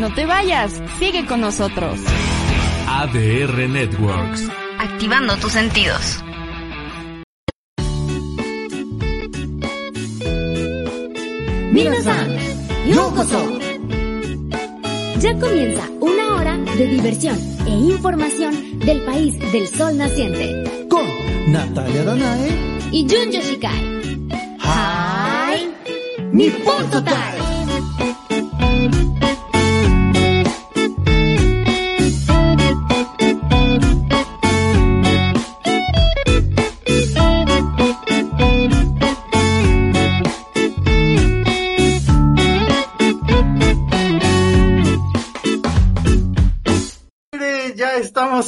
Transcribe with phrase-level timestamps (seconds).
[0.00, 1.98] No te vayas, sigue con nosotros.
[2.88, 4.48] ADR Networks.
[4.78, 6.24] Activando tus sentidos.
[11.70, 12.34] Minasan,
[12.86, 13.58] ¡Yokoso!
[15.18, 20.88] Ya comienza una hora de diversión e información del país del sol naciente.
[20.88, 21.04] Con
[21.52, 24.00] Natalia Danae y Jun Yoshikai.
[24.60, 25.68] ¡Hi!
[26.32, 27.49] ¡Nippon Total!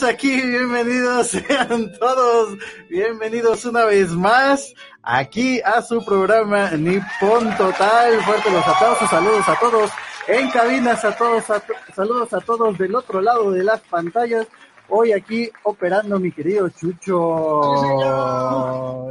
[0.02, 8.20] Estamos aquí, bienvenidos sean todos, bienvenidos una vez más aquí a su programa Nippon Total.
[8.23, 9.91] Fuerte los aplausos, saludos a todos
[10.27, 14.47] en cabinas, a todos, a to- saludos a todos del otro lado de las pantallas.
[14.89, 17.62] Hoy aquí operando mi querido Chucho.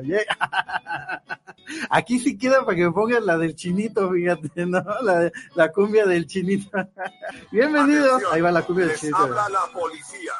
[0.04, 1.22] Yeah.
[1.90, 4.84] Aquí sí queda para que me pongan la del chinito, fíjate, ¿no?
[5.04, 6.70] La, de- la cumbia del chinito.
[7.52, 8.22] Bienvenidos.
[8.32, 9.26] Ahí va la cumbia del chinito.
[9.30, 10.34] la policía.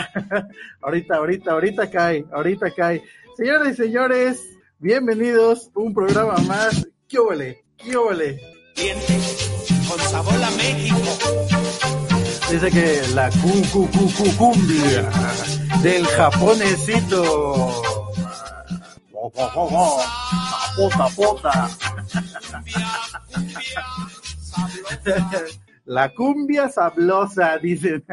[0.82, 3.02] ahorita, ahorita, ahorita cae, ahorita cae.
[3.36, 4.40] Señores y señores,
[4.78, 6.86] bienvenidos a un programa más.
[7.08, 7.64] ¿Qué óvole?
[7.76, 8.40] ¿Qué óvole?
[9.88, 10.96] con sabor a México.
[12.50, 15.10] Dice que la cu, cu, cu, cu- cumbia
[15.82, 17.22] del japonesito.
[19.14, 20.02] Oh, oh, oh, oh.
[20.76, 21.70] Pota, pota.
[25.84, 28.04] La cumbia sablosa, dicen.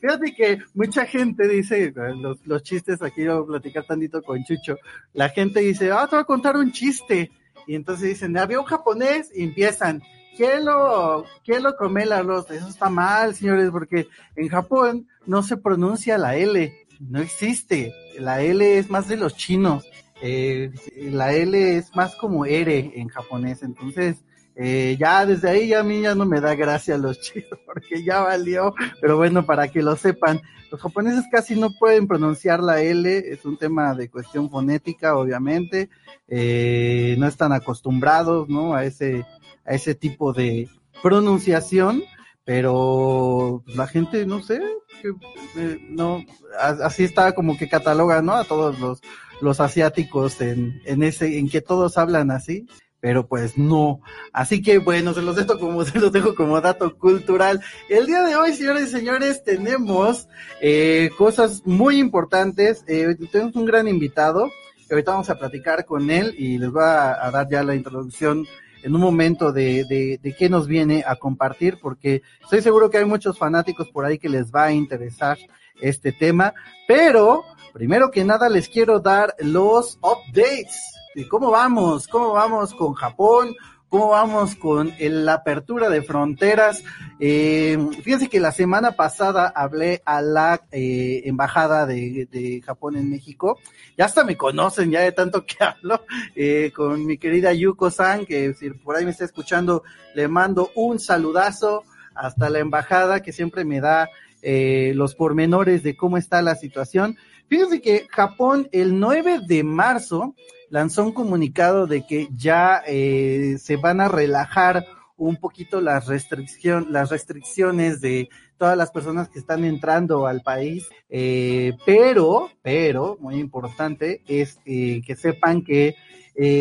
[0.00, 4.78] Fíjate que mucha gente dice, los, los chistes aquí, a platicar tantito con Chucho,
[5.12, 7.30] la gente dice, ah, te voy a contar un chiste.
[7.66, 10.02] Y entonces dicen, había un japonés y empiezan,
[10.36, 12.12] ¿quién lo, quién lo come el?
[12.50, 17.92] Eso está mal, señores, porque en Japón no se pronuncia la L, no existe.
[18.18, 19.84] La L es más de los chinos.
[20.22, 24.16] Eh, la L es más como R en japonés, entonces
[24.60, 28.02] eh, ya desde ahí ya a mí ya no me da gracia los chistes porque
[28.02, 30.42] ya valió, pero bueno, para que lo sepan,
[30.72, 35.90] los japoneses casi no pueden pronunciar la L, es un tema de cuestión fonética, obviamente,
[36.26, 38.74] eh, no están acostumbrados, ¿no?
[38.74, 39.24] A ese,
[39.64, 40.68] a ese tipo de
[41.04, 42.02] pronunciación,
[42.44, 44.60] pero la gente, no sé,
[45.00, 45.10] que,
[45.56, 46.24] eh, no,
[46.58, 48.32] así está como que cataloga, ¿no?
[48.32, 49.00] A todos los,
[49.40, 52.66] los asiáticos en, en ese, en que todos hablan así,
[53.00, 54.00] pero pues no.
[54.32, 57.60] Así que bueno, se los dejo como, se los dejo como dato cultural.
[57.88, 60.28] El día de hoy, señores y señores, tenemos
[60.60, 62.84] eh, cosas muy importantes.
[62.86, 64.50] Eh, tenemos un gran invitado,
[64.90, 68.46] ahorita vamos a platicar con él y les voy a, a dar ya la introducción
[68.82, 72.98] en un momento de, de, de qué nos viene a compartir, porque estoy seguro que
[72.98, 75.38] hay muchos fanáticos por ahí que les va a interesar
[75.80, 76.54] este tema,
[76.86, 80.80] pero primero que nada les quiero dar los updates
[81.14, 83.54] de cómo vamos, cómo vamos con Japón,
[83.88, 86.84] cómo vamos con el- la apertura de fronteras.
[87.20, 93.58] Eh, fíjense que la semana pasada hablé a la eh, embajada de, Japón en México.
[93.96, 96.04] Ya hasta me conocen, ya de tanto que hablo,
[96.34, 99.82] eh, con mi querida Yuko-san, que si por ahí me está escuchando,
[100.14, 101.84] le mando un saludazo
[102.14, 104.08] hasta la embajada, que siempre me da
[104.42, 107.16] eh, los pormenores de cómo está la situación.
[107.48, 110.34] Fíjense que Japón el 9 de marzo
[110.70, 114.84] lanzó un comunicado de que ya eh, se van a relajar
[115.16, 120.88] un poquito las restricción, las restricciones de todas las personas que están entrando al país,
[121.08, 125.94] eh, pero, pero, muy importante, es eh, que sepan que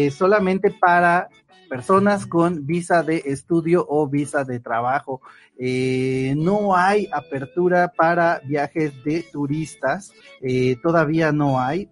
[0.09, 1.29] solamente para
[1.67, 5.21] personas con visa de estudio o visa de trabajo.
[5.59, 10.11] Eh, no hay apertura para viajes de turistas,
[10.41, 11.89] eh, todavía no hay,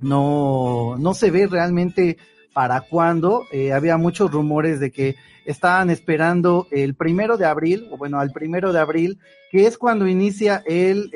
[0.00, 2.18] no, no se ve realmente
[2.52, 3.44] para cuándo.
[3.52, 8.30] Eh, había muchos rumores de que estaban esperando el primero de abril, o bueno, al
[8.30, 9.18] primero de abril,
[9.50, 11.10] que es cuando inicia el,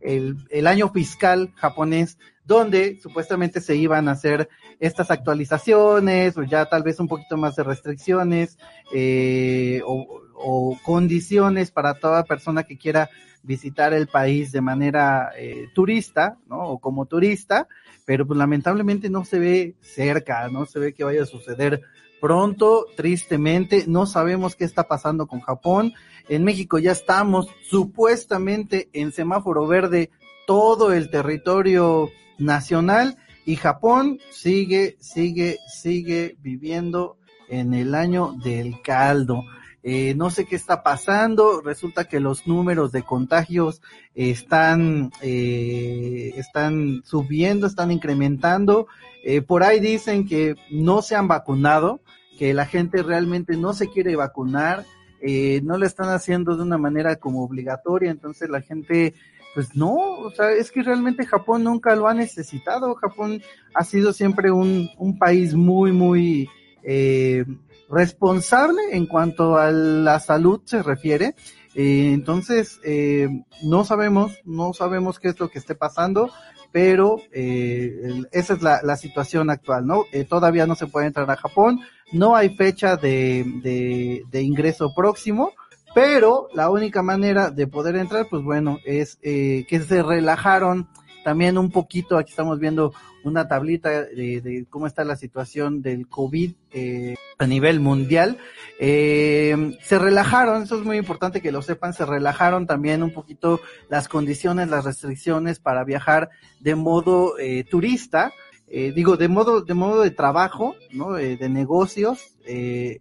[0.00, 2.18] el año fiscal japonés,
[2.50, 4.48] donde supuestamente se iban a hacer
[4.80, 8.58] estas actualizaciones, o ya tal vez un poquito más de restricciones,
[8.92, 13.08] eh, o, condiciones para toda persona que quiera
[13.44, 16.70] visitar el país de manera eh, turista, ¿no?
[16.70, 17.68] O como turista,
[18.04, 21.82] pero pues lamentablemente no se ve cerca, no se ve que vaya a suceder
[22.20, 25.92] pronto, tristemente, no sabemos qué está pasando con Japón.
[26.28, 30.10] En México ya estamos supuestamente en semáforo verde
[30.46, 33.16] todo el territorio nacional
[33.46, 37.16] y Japón sigue, sigue, sigue viviendo
[37.48, 39.44] en el año del caldo.
[39.82, 43.80] eh, no sé qué está pasando, resulta que los números de contagios
[44.14, 48.88] están, eh, están subiendo, están incrementando,
[49.24, 52.00] eh, por ahí dicen que no se han vacunado,
[52.38, 54.84] que la gente realmente no se quiere vacunar,
[55.22, 59.14] eh, no lo están haciendo de una manera como obligatoria, entonces la gente,
[59.54, 63.42] pues no, o sea, es que realmente Japón nunca lo ha necesitado, Japón
[63.74, 66.48] ha sido siempre un, un país muy, muy
[66.82, 67.44] eh,
[67.88, 71.34] responsable en cuanto a la salud se refiere,
[71.74, 73.28] eh, entonces, eh,
[73.62, 76.30] no sabemos, no sabemos qué es lo que esté pasando,
[76.72, 80.04] pero eh, esa es la, la situación actual, ¿no?
[80.12, 81.80] Eh, todavía no se puede entrar a Japón,
[82.12, 85.52] no hay fecha de, de, de ingreso próximo,
[85.94, 90.88] pero la única manera de poder entrar, pues bueno, es eh, que se relajaron
[91.24, 92.92] también un poquito, aquí estamos viendo
[93.24, 98.38] una tablita de, cómo está la situación del COVID eh, a nivel mundial.
[98.78, 103.60] Eh, se relajaron, eso es muy importante que lo sepan, se relajaron también un poquito
[103.88, 108.32] las condiciones, las restricciones para viajar de modo eh, turista,
[108.66, 111.14] digo, de modo, de modo de trabajo, ¿no?
[111.14, 112.36] De negocios,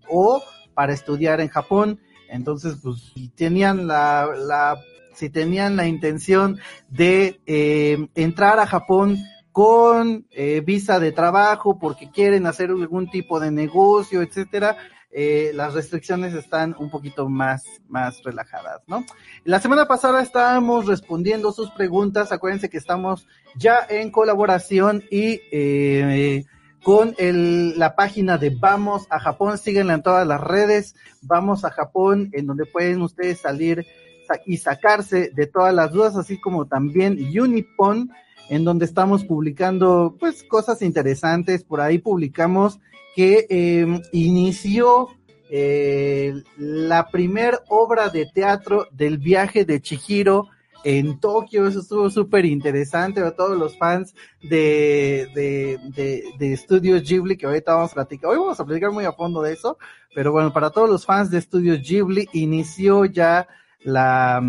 [0.07, 0.41] o
[0.73, 1.99] para estudiar en Japón.
[2.29, 4.77] Entonces, pues, si tenían la, la,
[5.13, 6.59] si tenían la intención
[6.89, 9.17] de eh, entrar a Japón
[9.51, 14.77] con eh, visa de trabajo porque quieren hacer algún tipo de negocio, etcétera,
[15.11, 19.03] eh, las restricciones están un poquito más, más relajadas, ¿no?
[19.43, 26.45] La semana pasada estábamos respondiendo sus preguntas, acuérdense que estamos ya en colaboración y eh,
[26.83, 31.71] con el, la página de Vamos a Japón, síguenla en todas las redes, Vamos a
[31.71, 33.85] Japón, en donde pueden ustedes salir
[34.27, 38.11] sa- y sacarse de todas las dudas, así como también Unipon,
[38.49, 41.63] en donde estamos publicando pues cosas interesantes.
[41.63, 42.79] Por ahí publicamos
[43.15, 45.09] que eh, inició
[45.51, 50.47] eh, la primer obra de teatro del viaje de Chihiro
[50.83, 51.67] en Tokio.
[51.67, 57.45] Eso estuvo súper interesante a todos los fans de, de, de, de Studios Ghibli, que
[57.45, 58.31] ahorita vamos a platicar.
[58.31, 59.77] Hoy vamos a platicar muy a fondo de eso,
[60.13, 63.47] pero bueno, para todos los fans de Studios Ghibli inició ya
[63.81, 64.41] la,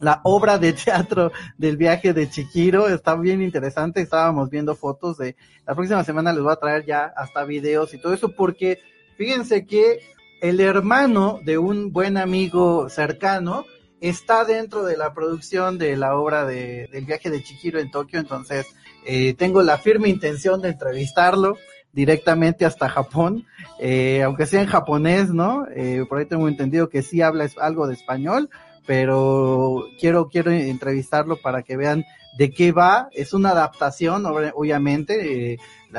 [0.00, 2.88] la obra de teatro del viaje de Chihiro.
[2.88, 4.00] Está bien interesante.
[4.00, 7.98] Estábamos viendo fotos de la próxima semana les voy a traer ya hasta videos y
[7.98, 8.78] todo eso porque
[9.18, 10.00] fíjense que
[10.40, 13.66] el hermano de un buen amigo cercano
[14.00, 18.18] está dentro de la producción de la obra de, del viaje de Chihiro en Tokio,
[18.18, 18.66] entonces
[19.04, 21.56] eh, tengo la firme intención de entrevistarlo
[21.92, 23.46] directamente hasta Japón,
[23.80, 25.66] eh, aunque sea en japonés, ¿no?
[25.74, 28.50] Eh, por ahí tengo entendido que sí habla algo de español,
[28.86, 32.04] pero quiero, quiero entrevistarlo para que vean
[32.38, 33.08] de qué va.
[33.12, 35.52] Es una adaptación, obviamente.
[35.54, 35.58] eh,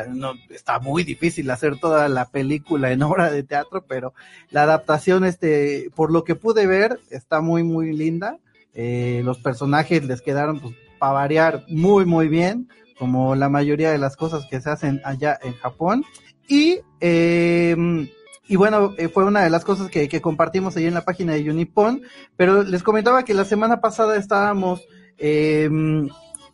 [0.09, 4.13] no, está muy difícil hacer toda la película en obra de teatro, pero
[4.49, 8.37] la adaptación, este, por lo que pude ver, está muy, muy linda.
[8.73, 13.97] Eh, los personajes les quedaron, pues, para variar, muy, muy bien, como la mayoría de
[13.97, 16.03] las cosas que se hacen allá en Japón.
[16.47, 17.75] Y, eh,
[18.47, 21.33] y bueno, eh, fue una de las cosas que, que compartimos ahí en la página
[21.33, 22.01] de Unipon,
[22.37, 24.81] pero les comentaba que la semana pasada estábamos
[25.19, 25.69] eh,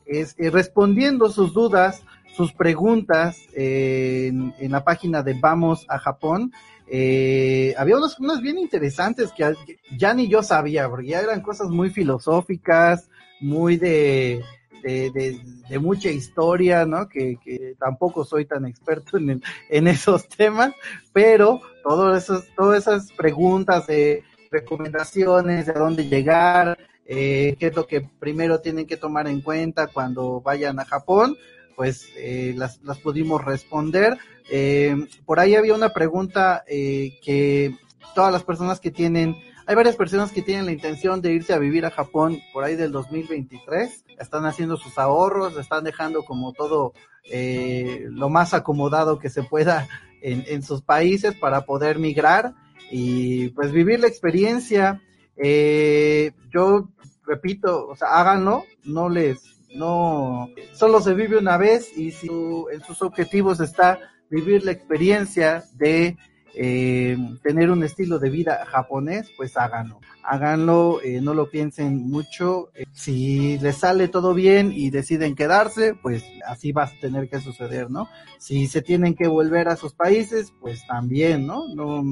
[0.06, 2.04] es- eh, respondiendo sus dudas,
[2.36, 4.28] sus preguntas eh,
[4.60, 6.52] en, la página de Vamos a Japón.
[6.88, 9.54] Eh, había unas, unas bien interesantes que
[9.98, 13.10] ya ni yo sabía, porque ya eran cosas muy filosóficas,
[13.42, 14.42] muy de,
[14.84, 17.10] de, de- mucha historia, ¿no?
[17.10, 20.74] Que, que tampoco soy tan experto en, en esos temas,
[21.12, 27.88] pero todas esas, todas esas preguntas de recomendaciones, de dónde llegar, eh, qué es lo
[27.88, 31.38] que primero tienen que tomar en cuenta cuando vayan a Japón,
[31.76, 34.18] pues eh, las, las pudimos responder.
[34.50, 34.96] Eh,
[35.26, 37.76] por ahí había una pregunta eh, que
[38.14, 39.36] todas las personas que tienen,
[39.66, 42.76] hay varias personas que tienen la intención de irse a vivir a Japón por ahí
[42.76, 46.94] del 2023, están haciendo sus ahorros, están dejando como todo
[47.30, 49.88] eh, lo más acomodado que se pueda
[50.22, 52.54] en, en sus países para poder migrar
[52.92, 55.02] y pues vivir la experiencia.
[55.38, 56.90] Eh, yo
[57.26, 59.42] repito, o sea, háganlo, no les,
[59.76, 64.00] no, solo se vive una vez y si en sus objetivos está
[64.30, 66.18] vivir la experiencia de
[66.54, 70.00] eh, tener un estilo de vida japonés, pues háganlo.
[70.28, 72.70] Háganlo, eh, no lo piensen mucho.
[72.74, 77.40] Eh, si les sale todo bien y deciden quedarse, pues así va a tener que
[77.40, 78.10] suceder, ¿no?
[78.40, 81.68] Si se tienen que volver a sus países, pues también, ¿no?
[81.76, 82.04] No,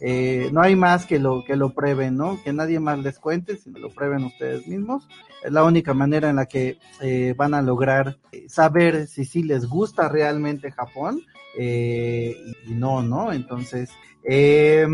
[0.00, 2.42] eh, no hay más que lo que lo prueben, ¿no?
[2.42, 5.06] Que nadie más les cuente, sino lo prueben ustedes mismos.
[5.44, 6.78] Es la única manera en la que
[7.36, 11.20] van a lograr saber si sí les gusta realmente Japón
[11.56, 12.30] y,
[12.66, 13.32] y no, ¿no?
[13.32, 13.90] Entonces,
[14.30, 14.86] eh,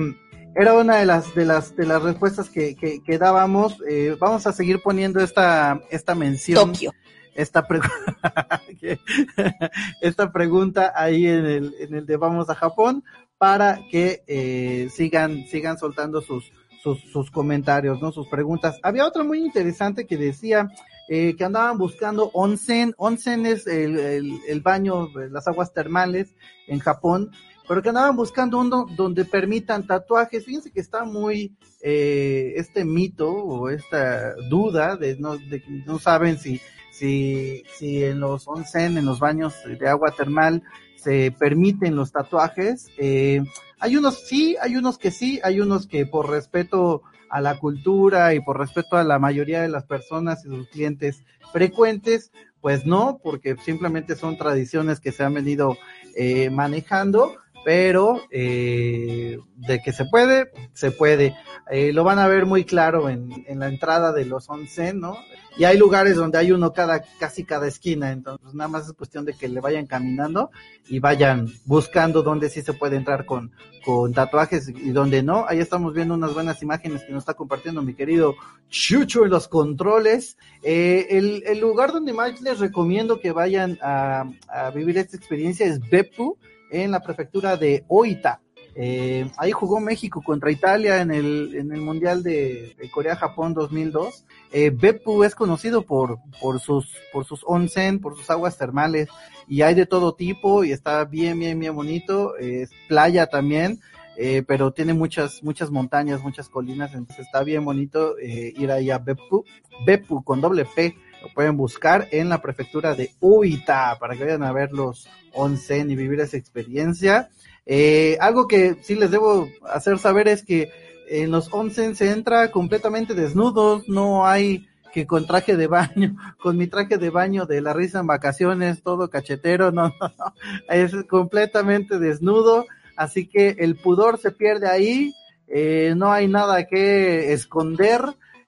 [0.56, 3.76] era una de las de las de las respuestas que, que, que dábamos.
[3.88, 6.72] Eh, vamos a seguir poniendo esta esta mención.
[6.72, 6.92] Tokio.
[7.34, 7.90] Esta, pregu-
[10.00, 13.02] esta pregunta ahí en el, en el de Vamos a Japón
[13.38, 16.44] para que eh, sigan sigan soltando sus,
[16.82, 18.78] sus sus comentarios, no sus preguntas.
[18.82, 20.68] Había otra muy interesante que decía
[21.08, 22.94] eh, que andaban buscando onsen.
[22.96, 26.34] Onsen es el, el, el baño, las aguas termales
[26.68, 27.30] en Japón
[27.66, 30.44] pero que andaban buscando uno donde permitan tatuajes.
[30.44, 36.38] Fíjense que está muy eh, este mito o esta duda de no, de no saben
[36.38, 40.62] si, si, si en los onsen, en los baños de agua termal,
[40.96, 42.88] se permiten los tatuajes.
[42.98, 43.42] Eh,
[43.78, 48.32] hay unos sí, hay unos que sí, hay unos que por respeto a la cultura
[48.34, 52.30] y por respeto a la mayoría de las personas y sus clientes frecuentes,
[52.60, 55.76] pues no, porque simplemente son tradiciones que se han venido
[56.16, 61.34] eh, manejando pero eh, de que se puede, se puede.
[61.70, 65.16] Eh, lo van a ver muy claro en, en, la entrada de los onsen, ¿no?
[65.56, 69.24] Y hay lugares donde hay uno cada, casi cada esquina, entonces nada más es cuestión
[69.24, 70.50] de que le vayan caminando
[70.88, 73.52] y vayan buscando dónde sí se puede entrar con,
[73.84, 75.46] con tatuajes y dónde no.
[75.48, 78.34] Ahí estamos viendo unas buenas imágenes que nos está compartiendo mi querido
[78.68, 80.36] Chucho en los controles.
[80.62, 85.66] Eh, el, el, lugar donde más les recomiendo que vayan a, a vivir esta experiencia
[85.66, 86.36] es Beppu
[86.82, 88.40] en la prefectura de Oita.
[88.76, 94.24] Eh, ahí jugó México contra Italia en el, en el Mundial de, Corea-Japón 2002.
[94.52, 99.08] Eh, Beppu es conocido por, por, sus, por sus onsen, por sus aguas termales,
[99.46, 102.36] y hay de todo tipo, y está bien, bien, bien bonito.
[102.36, 103.80] Es playa también,
[104.16, 108.90] eh, pero tiene muchas, muchas montañas, muchas colinas, entonces está bien bonito eh, ir ahí
[108.90, 109.44] a Beppu,
[109.86, 114.42] Beppu con doble P, lo pueden buscar en la prefectura de Uita para que vayan
[114.42, 117.30] a ver los onsen y vivir esa experiencia.
[117.64, 120.70] Eh, algo que sí les debo hacer saber es que
[121.08, 126.58] en los onsen se entra completamente desnudos, no hay que con traje de baño, con
[126.58, 130.34] mi traje de baño de la risa en vacaciones, todo cachetero, no, no, no,
[130.68, 132.66] es completamente desnudo,
[132.96, 135.14] así que el pudor se pierde ahí,
[135.48, 138.02] eh, no hay nada que esconder,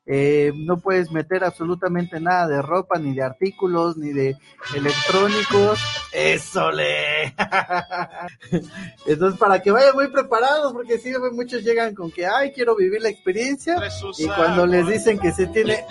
[0.08, 4.36] eh, no puedes meter absolutamente nada de ropa, ni de artículos, ni de
[4.74, 5.80] electrónicos.
[6.12, 7.34] Eso le.
[9.06, 13.02] Entonces, para que vayan muy preparados, porque si muchos llegan con que, ay, quiero vivir
[13.02, 13.76] la experiencia,
[14.16, 15.84] y cuando les dicen que se tiene,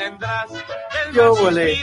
[1.14, 1.78] yo volé.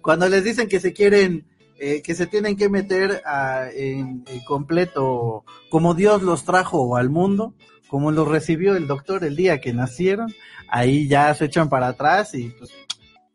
[0.00, 1.46] Cuando les dicen que se quieren
[1.78, 7.10] eh, que se tienen que meter a, en, en, completo como Dios los trajo al
[7.10, 7.52] mundo,
[7.88, 10.32] como los recibió el doctor el día que nacieron,
[10.68, 12.70] ahí ya se echan para atrás y pues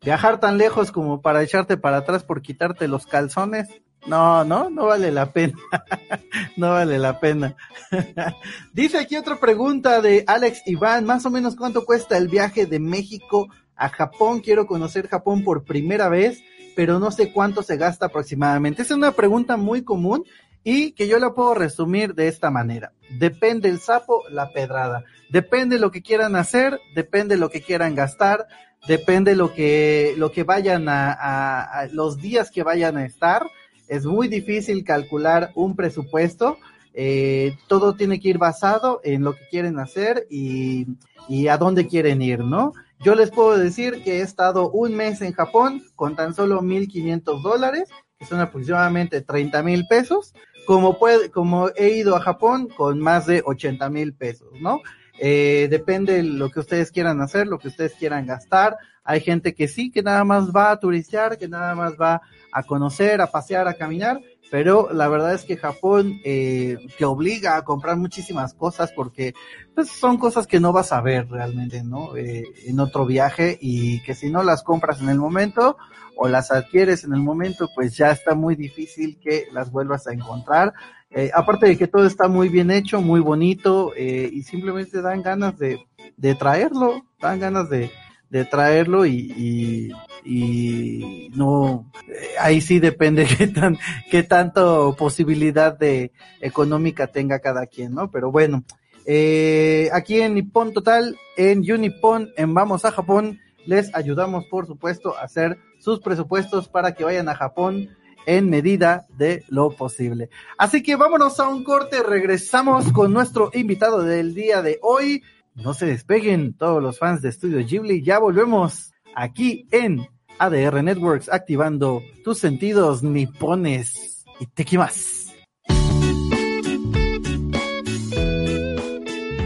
[0.02, 3.68] viajar tan lejos como para echarte para atrás por quitarte los calzones,
[4.06, 5.54] no, no, no vale la pena,
[6.56, 7.56] no vale la pena.
[8.72, 12.80] Dice aquí otra pregunta de Alex Iván, más o menos cuánto cuesta el viaje de
[12.80, 16.42] México a Japón, quiero conocer Japón por primera vez,
[16.74, 18.82] pero no sé cuánto se gasta aproximadamente.
[18.82, 20.24] Es una pregunta muy común
[20.64, 22.92] y que yo la puedo resumir de esta manera.
[23.18, 25.04] Depende el sapo, la pedrada.
[25.30, 28.46] Depende lo que quieran hacer, depende lo que quieran gastar,
[28.86, 33.46] depende lo que, lo que vayan a, los días que vayan a estar.
[33.88, 36.58] Es muy difícil calcular un presupuesto.
[36.94, 40.86] Eh, todo tiene que ir basado en lo que quieren hacer y,
[41.28, 42.72] y a dónde quieren ir, ¿no?
[43.00, 47.42] Yo les puedo decir que he estado un mes en Japón con tan solo 1.500
[47.42, 50.34] dólares, que son aproximadamente 30 mil pesos,
[50.66, 54.80] como, puede, como he ido a Japón con más de 80 mil pesos, ¿no?
[55.18, 58.76] Eh, depende de lo que ustedes quieran hacer, lo que ustedes quieran gastar.
[59.04, 62.62] Hay gente que sí, que nada más va a turistear, que nada más va a
[62.62, 67.64] conocer, a pasear, a caminar, pero la verdad es que Japón eh, te obliga a
[67.64, 69.32] comprar muchísimas cosas porque
[69.74, 72.16] pues, son cosas que no vas a ver realmente, ¿no?
[72.16, 75.76] Eh, en otro viaje y que si no las compras en el momento
[76.16, 80.12] o las adquieres en el momento, pues ya está muy difícil que las vuelvas a
[80.12, 80.72] encontrar.
[81.10, 85.22] Eh, aparte de que todo está muy bien hecho, muy bonito eh, y simplemente dan
[85.22, 85.78] ganas de,
[86.16, 87.90] de traerlo, dan ganas de,
[88.32, 89.92] de traerlo y,
[90.24, 93.78] y, no eh, ahí sí depende qué tan
[94.10, 98.64] qué tanto posibilidad de económica tenga cada quien no pero bueno
[99.04, 105.16] eh, aquí en Nippon Total en Unipon en Vamos a Japón les ayudamos por supuesto
[105.16, 107.90] a hacer sus presupuestos para que vayan a Japón
[108.26, 110.30] en medida de lo posible.
[110.58, 115.22] Así que vámonos a un corte, regresamos con nuestro invitado del día de hoy.
[115.54, 120.06] No se despeguen todos los fans de Estudio Ghibli, ya volvemos aquí en
[120.38, 125.32] ADR Networks activando tus sentidos nipones y tequimas.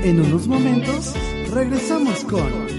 [0.03, 1.15] En unos momentos
[1.53, 2.76] regresamos con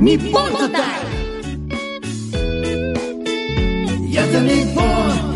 [0.00, 0.78] 日本とタ
[4.08, 4.82] やだた日本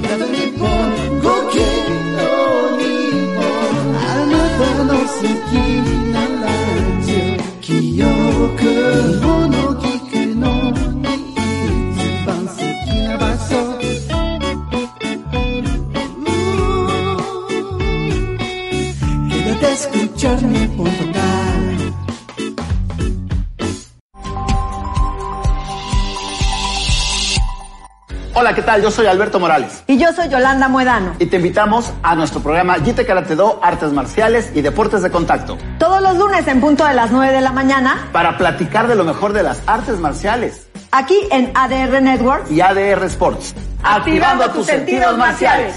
[0.00, 0.64] やだた日本
[1.20, 2.24] ごきの
[2.78, 2.82] 日
[3.36, 3.44] 本。
[3.94, 5.52] あなたの好き
[6.12, 6.48] なラ
[7.02, 7.68] ジオ記
[8.02, 8.08] 憶
[9.20, 10.42] もの聞くの
[11.12, 13.52] 一番好きな場所。
[16.08, 16.24] う
[19.28, 19.60] ん。
[19.60, 21.43] テスクチャル日 a escuchar
[28.36, 28.82] Hola, ¿qué tal?
[28.82, 31.12] Yo soy Alberto Morales Y yo soy Yolanda Muedano.
[31.20, 35.56] y te invitamos a nuestro programa Jite Karate Do, Artes Marciales y Deportes de Contacto
[35.78, 39.04] Todos los lunes en punto de las 9 de la mañana, para platicar de lo
[39.04, 42.50] mejor de las artes marciales aquí en ADR Network.
[42.50, 43.54] y ADR Sports.
[43.82, 45.74] Activando tus sentidos marciales.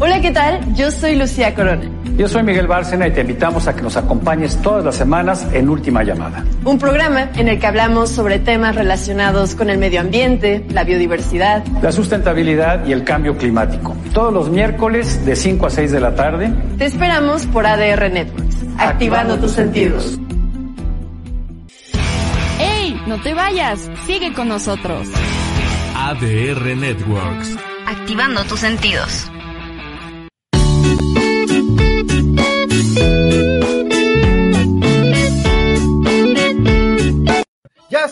[0.00, 0.74] Hola, ¿qué tal?
[0.74, 1.90] Yo soy Lucía Corona.
[2.18, 5.68] Yo soy Miguel Bárcena y te invitamos a que nos acompañes todas las semanas en
[5.68, 6.44] Última Llamada.
[6.64, 11.64] Un programa en el que hablamos sobre temas relacionados con el medio ambiente, la biodiversidad.
[11.80, 13.96] La sustentabilidad y el cambio climático.
[14.12, 16.52] Todos los miércoles de 5 a 6 de la tarde.
[16.76, 20.18] Te esperamos por ADR Networks, activando tus sentidos.
[22.58, 23.00] ¡Ey!
[23.06, 25.06] No te vayas, sigue con nosotros.
[25.94, 27.56] ADR Networks.
[27.86, 29.30] Activando tus sentidos.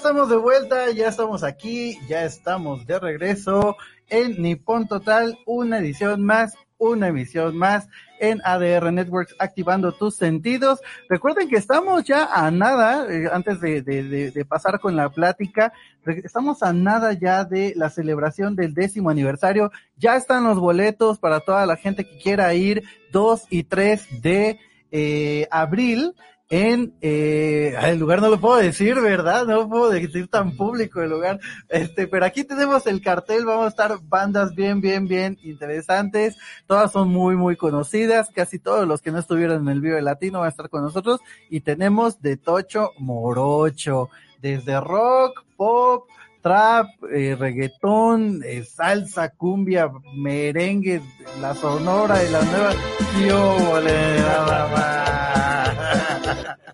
[0.06, 3.76] Estamos de vuelta, ya estamos aquí, ya estamos de regreso
[4.08, 7.88] en Nippon Total, una edición más, una emisión más
[8.20, 10.80] en ADR Networks, activando tus sentidos.
[11.08, 15.72] Recuerden que estamos ya a nada, eh, antes de, pasar con la plática,
[16.04, 19.72] estamos a nada ya de la celebración del décimo aniversario.
[19.96, 24.60] Ya están los boletos para toda la gente que quiera ir 2 y 3 de
[24.92, 26.14] eh, abril
[26.48, 29.46] en eh, el lugar no lo puedo decir, ¿verdad?
[29.46, 31.40] No lo puedo decir tan público el lugar.
[31.68, 36.36] Este, pero aquí tenemos el cartel, vamos a estar bandas bien, bien, bien interesantes.
[36.66, 38.30] Todas son muy, muy conocidas.
[38.32, 41.20] Casi todos los que no estuvieron en el Vive Latino van a estar con nosotros.
[41.50, 44.08] Y tenemos de Tocho Morocho.
[44.40, 46.04] Desde rock, pop,
[46.42, 51.02] trap, eh, reggaetón, eh, salsa, cumbia, merengue,
[51.40, 52.72] la sonora y la nueva.
[53.18, 56.15] ¡Qué ole, nada más!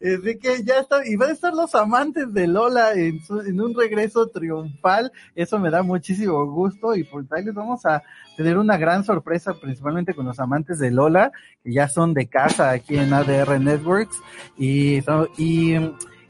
[0.00, 3.60] Así que ya está, y van a estar los amantes de Lola en, su- en
[3.60, 5.12] un regreso triunfal.
[5.34, 8.02] Eso me da muchísimo gusto y por ahí les vamos a
[8.36, 12.70] tener una gran sorpresa, principalmente con los amantes de Lola, que ya son de casa
[12.70, 14.16] aquí en ADR Networks.
[14.56, 15.00] Y,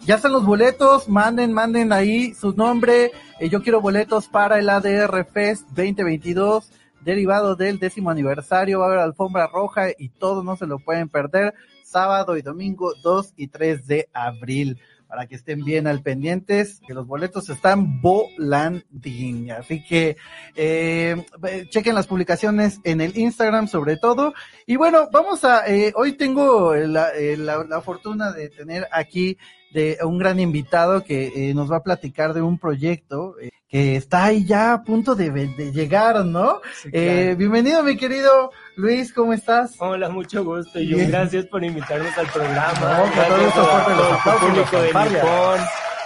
[0.04, 3.12] ya están los boletos, manden, manden ahí su nombre.
[3.38, 6.72] Eh, yo quiero boletos para el ADR Fest 2022
[7.04, 11.08] derivado del décimo aniversario, va a haber alfombra roja y todo no se lo pueden
[11.08, 11.54] perder,
[11.92, 16.94] sábado y domingo 2 y 3 de abril, para que estén bien al pendientes, que
[16.94, 20.16] los boletos están volandín, así que
[20.56, 21.26] eh,
[21.68, 24.32] chequen las publicaciones en el Instagram sobre todo,
[24.66, 29.36] y bueno, vamos a, eh, hoy tengo la, eh, la, la fortuna de tener aquí
[29.72, 33.96] de un gran invitado que eh, nos va a platicar de un proyecto eh, que
[33.96, 36.60] está ahí ya a punto de, de llegar, ¿no?
[36.92, 39.76] Eh, bienvenido, mi querido Luis, ¿cómo estás?
[39.78, 41.10] Hola, mucho gusto y Bien.
[41.10, 42.74] gracias por invitarnos al programa.
[42.74, 44.92] No, con todo a todo público de.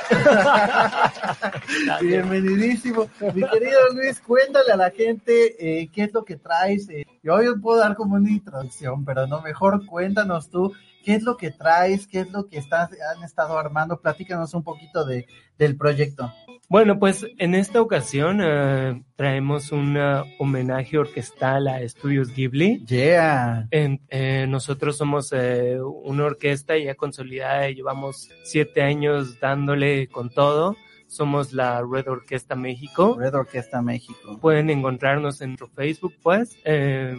[2.03, 3.09] Bienvenidísimo.
[3.35, 6.89] Mi querido Luis, cuéntale a la gente eh, qué es lo que traes.
[6.89, 10.73] Eh, yo yo puedo dar como una introducción, pero no, mejor cuéntanos tú
[11.07, 14.01] qué es lo que traes, qué es lo que estás, han estado armando.
[14.01, 15.25] Platícanos un poquito de,
[15.57, 16.33] del proyecto.
[16.69, 22.85] Bueno, pues en esta ocasión eh, traemos un eh, homenaje orquestal a Estudios Ghibli.
[22.87, 23.69] Yeah.
[23.71, 30.29] En- eh, nosotros somos eh, una orquesta ya consolidada y llevamos siete años dándole con
[30.29, 30.75] todo.
[31.07, 33.17] Somos la Red Orquesta México.
[33.17, 34.37] Red Orquesta México.
[34.41, 36.59] Pueden encontrarnos en nuestro Facebook, pues.
[36.65, 37.17] Eh,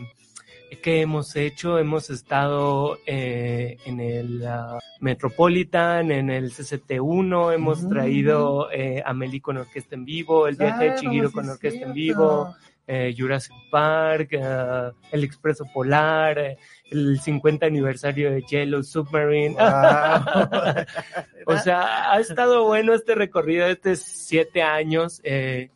[0.82, 1.80] ¿Qué hemos hecho?
[1.80, 7.90] Hemos estado eh, en el ah, Metropolitan, en el CCT1, hemos Mm.
[7.90, 11.46] traído eh, a Meli con orquesta en vivo, el viaje de Claro, Chihiro sí con
[11.46, 16.58] es orquesta en vivo, eh, Jurassic Park, ah, el Expreso Polar,
[16.92, 19.56] el 50 aniversario de Yellow Submarine.
[19.56, 19.66] Wow.
[21.50, 25.22] O sea, ha estado bueno este recorrido de estos siete años.
[25.24, 25.70] eh,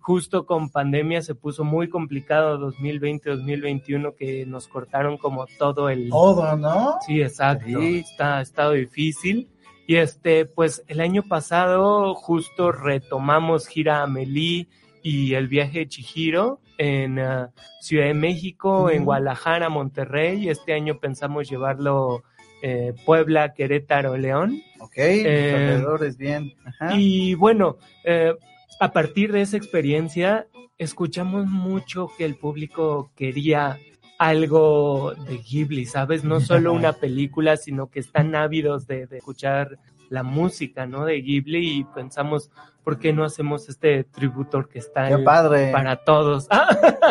[0.00, 6.10] justo con pandemia se puso muy complicado 2020-2021 que nos cortaron como todo el...
[6.10, 6.96] Todo, ¿no?
[7.06, 7.80] Sí, exacto.
[7.80, 7.98] Sí.
[7.98, 9.48] Está, ha estado difícil.
[9.86, 14.66] Y este, pues el año pasado justo retomamos gira Amelie
[15.02, 17.48] y el viaje de Chihiro en uh,
[17.80, 20.48] Ciudad de México, en Guadalajara, Monterrey.
[20.48, 22.24] Este año pensamos llevarlo
[22.62, 24.60] eh, Puebla, Querétaro, León.
[24.80, 26.52] Ok, eh, alrededores, bien.
[26.64, 26.96] Ajá.
[26.96, 28.34] Y bueno, eh,
[28.78, 30.46] a partir de esa experiencia,
[30.78, 33.78] escuchamos mucho que el público quería
[34.18, 36.24] algo de Ghibli, ¿sabes?
[36.24, 41.04] No solo una película, sino que están ávidos de, de escuchar la música, ¿no?
[41.04, 42.50] De Ghibli y pensamos,
[42.86, 45.72] ¿por qué no hacemos este tributo orquestal padre.
[45.72, 46.46] para todos?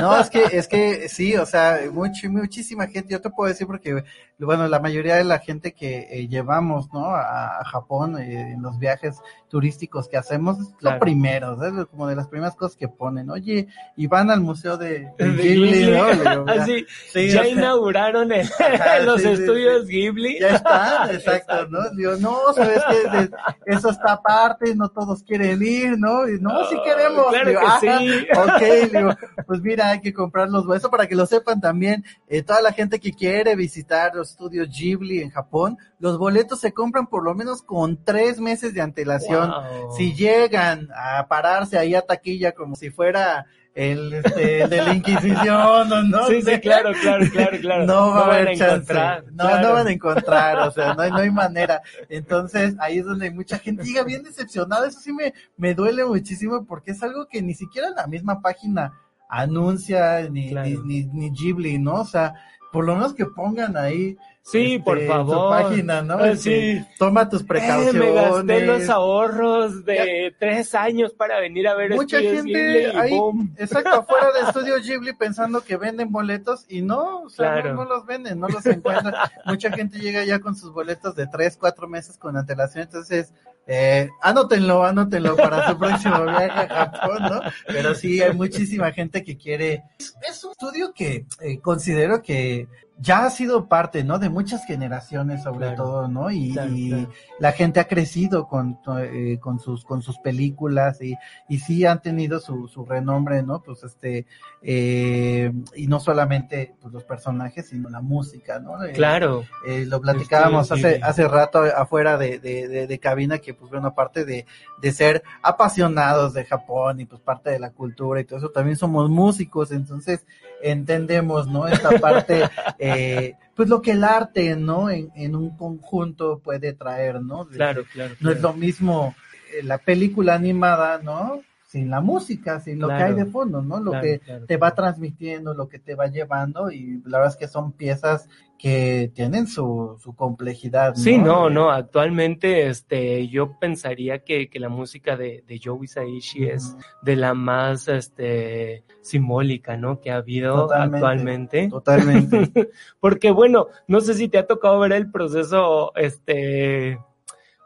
[0.02, 3.66] No, es que, es que sí, o sea, much, muchísima gente, yo te puedo decir
[3.66, 4.04] porque,
[4.38, 7.06] bueno, la mayoría de la gente que eh, llevamos, ¿no?
[7.16, 10.98] A, a Japón eh, en los viajes turísticos que hacemos, es Claro.
[10.98, 11.86] lo primero, ¿sabes?
[11.86, 15.92] Como de las primeras cosas que ponen, oye, y van al museo de, Ghibli.
[15.92, 16.08] ¿no?
[16.12, 19.94] Digo, Así, sí, ya o sea, inauguraron el- Ajá, los sí, estudios sí.
[19.94, 20.40] Ghibli.
[20.42, 21.90] Ya está, exacto, ¿no?
[21.92, 23.30] Digo, no, sabes que
[23.66, 25.65] eso está aparte, no todos quieren ir,
[25.98, 26.28] ¿no?
[26.28, 27.28] Y no, sí queremos.
[27.30, 28.28] claro Digo, que "Ajá, sí".
[28.38, 29.10] Ok, digo,
[29.48, 32.04] pues mira, hay que comprar los boletos para que lo sepan también.
[32.28, 36.72] eh, toda la gente que quiere visitar los estudios Ghibli en Japón, los boletos se
[36.74, 39.50] compran por lo menos con tres meses de antelación.
[39.52, 39.96] Wow.
[39.98, 44.94] Si llegan a pararse ahí a taquilla como si fuera el, este, el de la
[44.96, 46.28] Inquisición, ¿o ¿no?
[46.28, 47.86] Sí, sí, claro, claro, claro, claro.
[47.86, 48.74] No va No a van haber a chance.
[48.74, 49.68] encontrar, No, claro.
[49.68, 51.82] no van a encontrar, o sea, no hay, no hay manera.
[52.10, 54.88] Entonces, ahí es donde mucha gente llega bien decepcionada.
[54.88, 58.94] Eso sí me, me duele muchísimo porque es algo que ni siquiera la misma página
[59.30, 60.70] anuncia, ni, Claro.
[60.86, 61.96] ni, ni, ni Ghibli, ¿no?
[61.96, 62.34] O sea,
[62.72, 64.18] por lo menos que pongan ahí.
[64.48, 65.36] Sí, por este, favor.
[65.36, 66.14] Tu página, ¿no?
[66.20, 66.80] Ah, sí.
[67.00, 67.96] Toma tus Eh, precauciones.
[67.96, 73.00] me gasté los ahorros de tres años para venir a ver Mucha Estudios gente Ghibli
[73.00, 73.56] ahí, boom.
[73.58, 77.74] exacto, afuera de Estudio Ghibli pensando que venden boletos y no, o sea, Claro.
[77.74, 79.16] no, no los venden, no los encuentran.
[79.46, 83.34] Mucha gente llega ya con sus boletos de tres, cuatro meses con antelación, entonces,
[83.66, 87.42] eh, anótenlo, anótenlo para su próximo viaje a Japón, ¿no?
[87.66, 89.82] Pero sí, hay muchísima gente que quiere.
[89.98, 94.20] Es, es un estudio que eh, considero que ya ha sido parte, ¿no?
[94.20, 95.84] De muchas generaciones, sobre Claro.
[95.84, 96.32] todo, ¿no?
[96.32, 97.10] Y, Claro, y claro.
[97.40, 101.16] la gente ha crecido con, eh, con sus con sus películas y,
[101.50, 103.62] y sí han tenido su, su renombre, ¿no?
[103.62, 104.26] Pues este,
[104.62, 108.84] eh, y no solamente pues, los personajes, sino la música, ¿no?
[108.84, 109.44] Eh, Claro.
[109.68, 113.88] eh, lo platicábamos hace, hace rato afuera de, de, de, de cabina que pues bueno,
[113.90, 114.46] aparte de,
[114.82, 118.78] de ser apasionados de Japón y pues parte de la cultura y todo eso, también
[118.78, 120.26] somos músicos, entonces
[120.62, 121.68] entendemos, ¿no?
[121.68, 122.44] Esta parte,
[122.86, 124.90] eh, pues lo que el arte, ¿no?
[124.90, 127.48] En, en un conjunto puede traer, ¿no?
[127.48, 128.16] Claro, claro.
[128.20, 129.16] no es lo mismo
[129.54, 131.42] eh, la película animada, ¿no?
[131.68, 133.80] Sin la música, sin lo que hay de fondo, ¿no?
[133.80, 137.34] Lo Claro, que claro, te va transmitiendo, lo que te va llevando y la verdad
[137.34, 140.96] es que son piezas que tienen su, su complejidad.
[140.96, 145.80] Sí, no, Eh, no, actualmente este, yo pensaría que, que la música de, de Joe
[145.84, 150.00] Hisaishi es de la más este, simbólica, ¿no?
[150.00, 151.70] Que ha habido Totalmente, actualmente.
[151.70, 152.52] Totalmente.
[153.00, 156.98] Porque bueno, no sé si te ha tocado ver el proceso, este,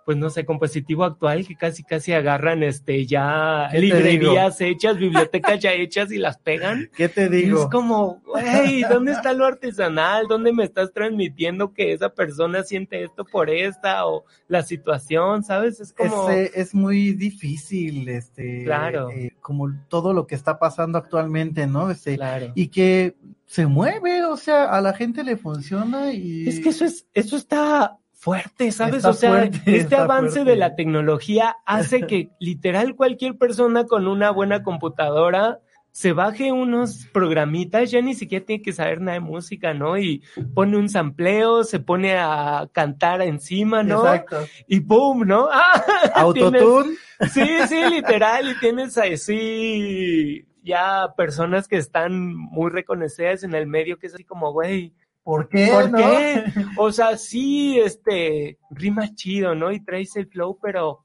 [0.10, 4.98] pues no sé, compositivo actual, que casi casi agarran este ya ¿Qué te librerías hechas,
[4.98, 6.89] bibliotecas ya hechas y las pegan.
[6.98, 7.62] ¿Qué te Y digo?
[7.62, 10.26] es como, güey, ¿dónde está lo artesanal?
[10.28, 15.80] ¿Dónde me estás transmitiendo que esa persona siente esto por esta o la situación, sabes?
[15.80, 19.12] Es como, Es, es muy difícil, este, Claro.
[19.12, 21.91] eh, como todo lo que está pasando actualmente, ¿no?
[21.91, 22.52] Este, claro.
[22.56, 26.84] y que se mueve, o sea, a la gente le funciona y Es que eso
[26.86, 28.98] es, eso está fuerte, ¿sabes?
[28.98, 30.52] Está o sea, fuerte, este avance fuerte.
[30.52, 35.60] de la tecnología hace que literal cualquier persona con una buena computadora
[35.92, 39.98] se baje unos programitas, ya ni siquiera tiene que saber nada de música, ¿no?
[39.98, 40.22] Y
[40.54, 44.06] pone un sampleo, se pone a cantar encima, ¿no?
[44.06, 44.46] Exacto.
[44.68, 45.26] Y ¡pum!
[45.26, 45.48] ¿no?
[45.52, 45.84] ¡Ah!
[46.16, 46.96] Autotune.
[47.32, 53.98] Sí, sí, literal, y tienes así ya personas que están muy reconocidas en el medio,
[53.98, 54.94] que es así como, güey,
[55.30, 55.70] ¿Por qué?
[55.72, 55.98] ¿Por no?
[56.00, 56.44] qué?
[56.78, 59.72] O sea, sí, este, rima chido, ¿no?
[59.72, 61.02] Y traes el flow, pero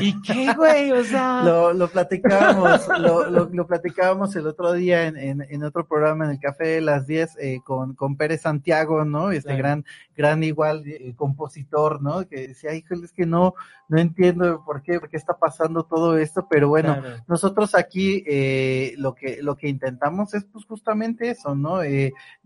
[0.00, 0.90] ¿y qué, güey?
[0.90, 5.62] O sea, Lo, lo platicábamos, lo, lo, lo platicábamos el otro día en, en, en
[5.62, 9.30] otro programa en el Café de las 10 eh, con, con Pérez Santiago, ¿no?
[9.30, 9.58] Este Claro.
[9.62, 9.84] gran,
[10.16, 12.26] gran igual eh, compositor, ¿no?
[12.26, 13.54] Que decía, híjole, es que no,
[13.88, 17.22] no entiendo por qué, por qué está pasando todo esto, pero bueno, Claro.
[17.28, 21.84] nosotros aquí eh, lo que, lo que intentamos es pues justamente eso, ¿no?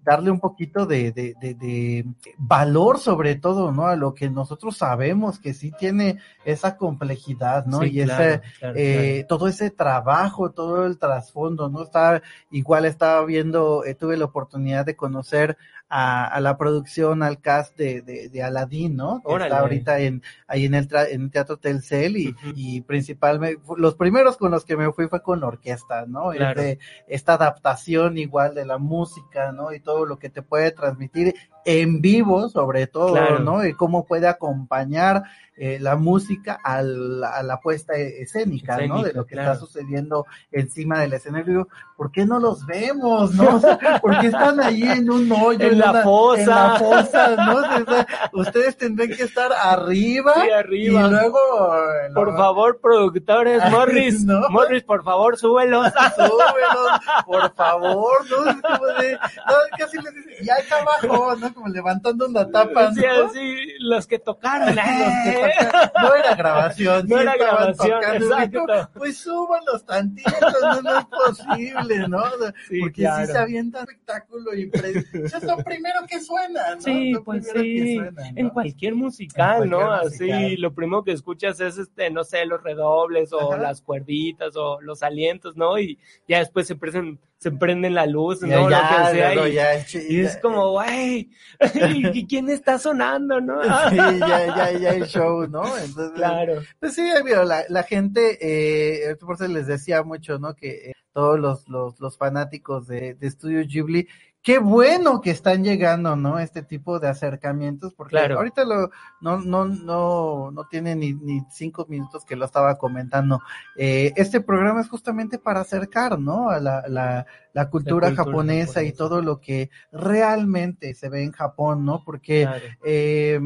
[0.03, 3.87] Darle un poquito de, de, de, de valor sobre todo, ¿no?
[3.87, 7.81] A lo que nosotros sabemos que sí tiene esa complejidad, ¿no?
[7.81, 11.83] Sí, y claro, ese, claro, eh, todo ese trabajo, todo el trasfondo, ¿no?
[11.83, 15.57] Estaba, igual estaba viendo, eh, tuve la oportunidad de conocer
[15.94, 19.20] a, a la producción, al cast de, de, de Aladdin, ¿no?
[19.22, 23.61] Que está ahorita en, ahí en el, tra- en el Teatro Telcel y, y principalmente,
[23.76, 26.31] los primeros con los que me fui fue con orquesta, ¿no?
[26.31, 26.62] Claro.
[27.07, 29.74] esta adaptación igual de la música, ¿no?
[29.74, 33.38] Y todo lo que te puede transmitir en vivo, sobre todo, Claro.
[33.40, 33.64] ¿no?
[33.66, 35.22] Y cómo puede acompañar
[35.55, 39.03] eh, la música al- a la puesta e- escénica, ¿no?
[39.03, 39.53] De lo que claro.
[39.53, 41.46] está sucediendo encima del escenario.
[41.46, 43.44] Digo, ¿Por qué no los vemos, no?
[43.57, 46.40] O sea, porque están ahí en un hoyo, En la una- fosa.
[46.42, 47.57] en la fosa, ¿no?
[47.57, 51.03] O sea, ustedes tendrán que estar arriba, Sí, arriba.
[51.03, 51.38] y luego
[51.77, 54.48] eh, Por lo- favor, productores, Ay, Morris, no.
[54.48, 55.92] Morris, por favor, súbelos.
[56.16, 58.51] súbelos, por favor, ¿no?
[58.51, 61.52] Es como de, no, casi les dice, y acá abajo, ¿no?
[61.55, 62.95] Como levantando una tapa, ¿no?
[62.95, 64.69] Sí, así, los que tocaron.
[64.77, 64.85] Los
[65.25, 65.53] que ¿eh?
[66.03, 72.09] No era grabación, No sí era grabación, tocando, Pues súbanlos tantitos, no, no es posible,
[72.09, 72.19] ¿no?
[72.19, 73.27] O sea, Sí, porque claro.
[73.27, 76.81] sí se avienta espectáculo y pre- Eso es lo primero que suena, ¿no?
[76.81, 78.38] Sí, Lo pues sí, suena, ¿no?
[78.38, 79.93] en cualquier musical, En ¿no?
[79.93, 83.62] Así, lo primero que escuchas es, este, no sé, los redobles o Ajá.
[83.62, 85.79] las cuerditas o los alientos, ¿no?
[85.79, 88.70] Y ya después se prenden, se prenden la luz, Y ¿no?
[88.70, 89.48] ya, lo que sea.
[89.48, 91.28] y, ya, y es como, güey,
[92.14, 93.61] ¿y quién está sonando, no?
[93.90, 95.64] Sí, ya, ya, ya el show, ¿no?
[95.76, 100.55] Entonces, Claro, Pues sí, la, la gente, eh, por eso les decía mucho, ¿no?
[100.55, 104.07] Que eh, todos los, los, los fanáticos de, de Studio Ghibli,
[104.42, 106.38] qué bueno que están llegando, ¿no?
[106.40, 108.38] Este tipo de acercamientos, porque Claro.
[108.38, 113.40] ahorita lo, no, no, no, no tiene ni, ni cinco minutos que lo estaba comentando.
[113.76, 116.50] Eh, este programa es justamente para acercar, ¿no?
[116.50, 121.33] A la, la, la cultura, cultura japonesa, y todo lo que realmente se ve en
[121.33, 122.02] Japón, ¿no?
[122.05, 122.64] Porque claro.
[122.85, 123.40] eh,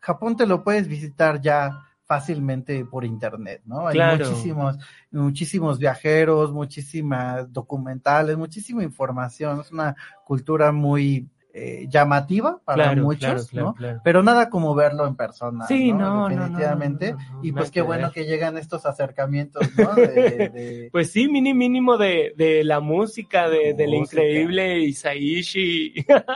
[0.00, 3.88] Japón te lo puedes visitar ya fácilmente por internet, ¿no?
[3.88, 4.78] Hay muchísimos,
[5.10, 9.60] muchísimos viajeros, muchísimas documentales, muchísima información.
[9.60, 13.74] Es una cultura muy eh, llamativa para Claro, muchos, claro, ¿no?
[13.74, 14.00] claro.
[14.04, 15.66] Pero nada como verlo en persona.
[15.66, 16.28] Sí, ¿no?
[16.28, 17.12] definitivamente.
[17.12, 18.12] no, y pues qué bueno ver.
[18.12, 19.94] que llegan estos acercamientos, ¿no?
[19.94, 20.06] De,
[20.52, 25.94] de- Pues sí, mini mínimo de, de la música, de, del increíble Isaishi.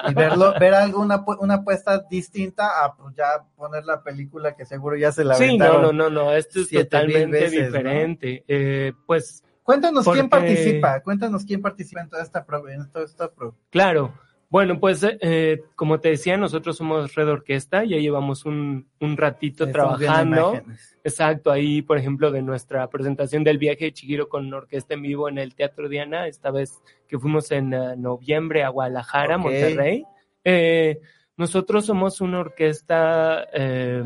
[0.09, 4.97] y verlo, ver alguna una apuesta distinta a pues, ya poner la película que seguro
[4.97, 8.45] ya se la Sí, no, no, no, no, esto es totalmente diferente.
[8.49, 13.31] Eh, pues Cuéntanos quién participa, cuéntanos quién participa en toda esta pro- en toda esta
[13.31, 14.13] pro- claro,
[14.51, 19.65] bueno, pues eh, como te decía, nosotros somos Red Orquesta, ya llevamos un, un ratito
[19.65, 20.61] Estamos trabajando.
[21.03, 25.29] Exacto, ahí por ejemplo de nuestra presentación del viaje de Chihiro con orquesta en vivo
[25.29, 29.39] en el Teatro Diana, esta vez que fuimos en eh, noviembre a Guadalajara.
[29.39, 30.05] Monterrey.
[30.45, 31.01] Eh,
[31.37, 34.05] nosotros somos una orquesta eh,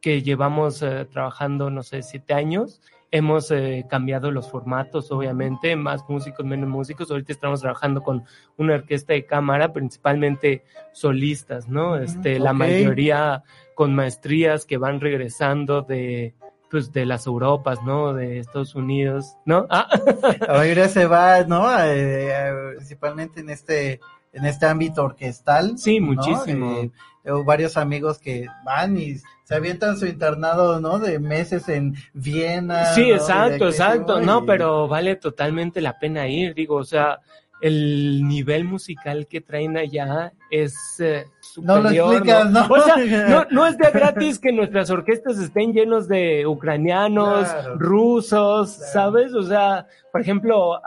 [0.00, 2.80] que llevamos eh, trabajando, no sé, siete años.
[3.16, 7.10] Hemos eh, cambiado los formatos, obviamente, más músicos, menos músicos.
[7.10, 8.24] Ahorita estamos trabajando con
[8.58, 11.96] una orquesta de cámara, principalmente solistas, ¿no?
[11.96, 13.42] Este, la mayoría
[13.74, 16.34] con maestrías que van regresando de,
[16.70, 18.12] pues, de las Europas, ¿no?
[18.12, 19.66] De Estados Unidos, ¿no?
[19.70, 19.88] Ah,
[20.46, 21.66] La mayoría se va, ¿no?
[21.80, 24.00] Eh, eh, principalmente en este
[24.36, 25.76] en este ámbito orquestal.
[25.78, 26.06] Sí, ¿no?
[26.08, 26.76] muchísimo.
[26.76, 26.90] Eh,
[27.22, 30.98] tengo varios amigos que van y se avientan su internado, ¿no?
[30.98, 32.84] De meses en Viena.
[32.86, 33.16] Sí, ¿no?
[33.16, 34.18] exacto, exacto.
[34.20, 37.18] sí, No, y- pero vale totalmente la pena ir, digo, o sea,
[37.62, 41.24] el nivel musical que traen allá es eh,
[41.56, 42.66] No lo superior, explicas, ¿no?
[42.68, 42.96] O sea,
[43.28, 47.76] no, no es de gratis que nuestras orquestas estén llenos de ucranianos, Claro.
[47.78, 48.92] rusos, Claro.
[48.92, 49.32] ¿sabes?
[49.34, 50.80] O sea, por ejemplo,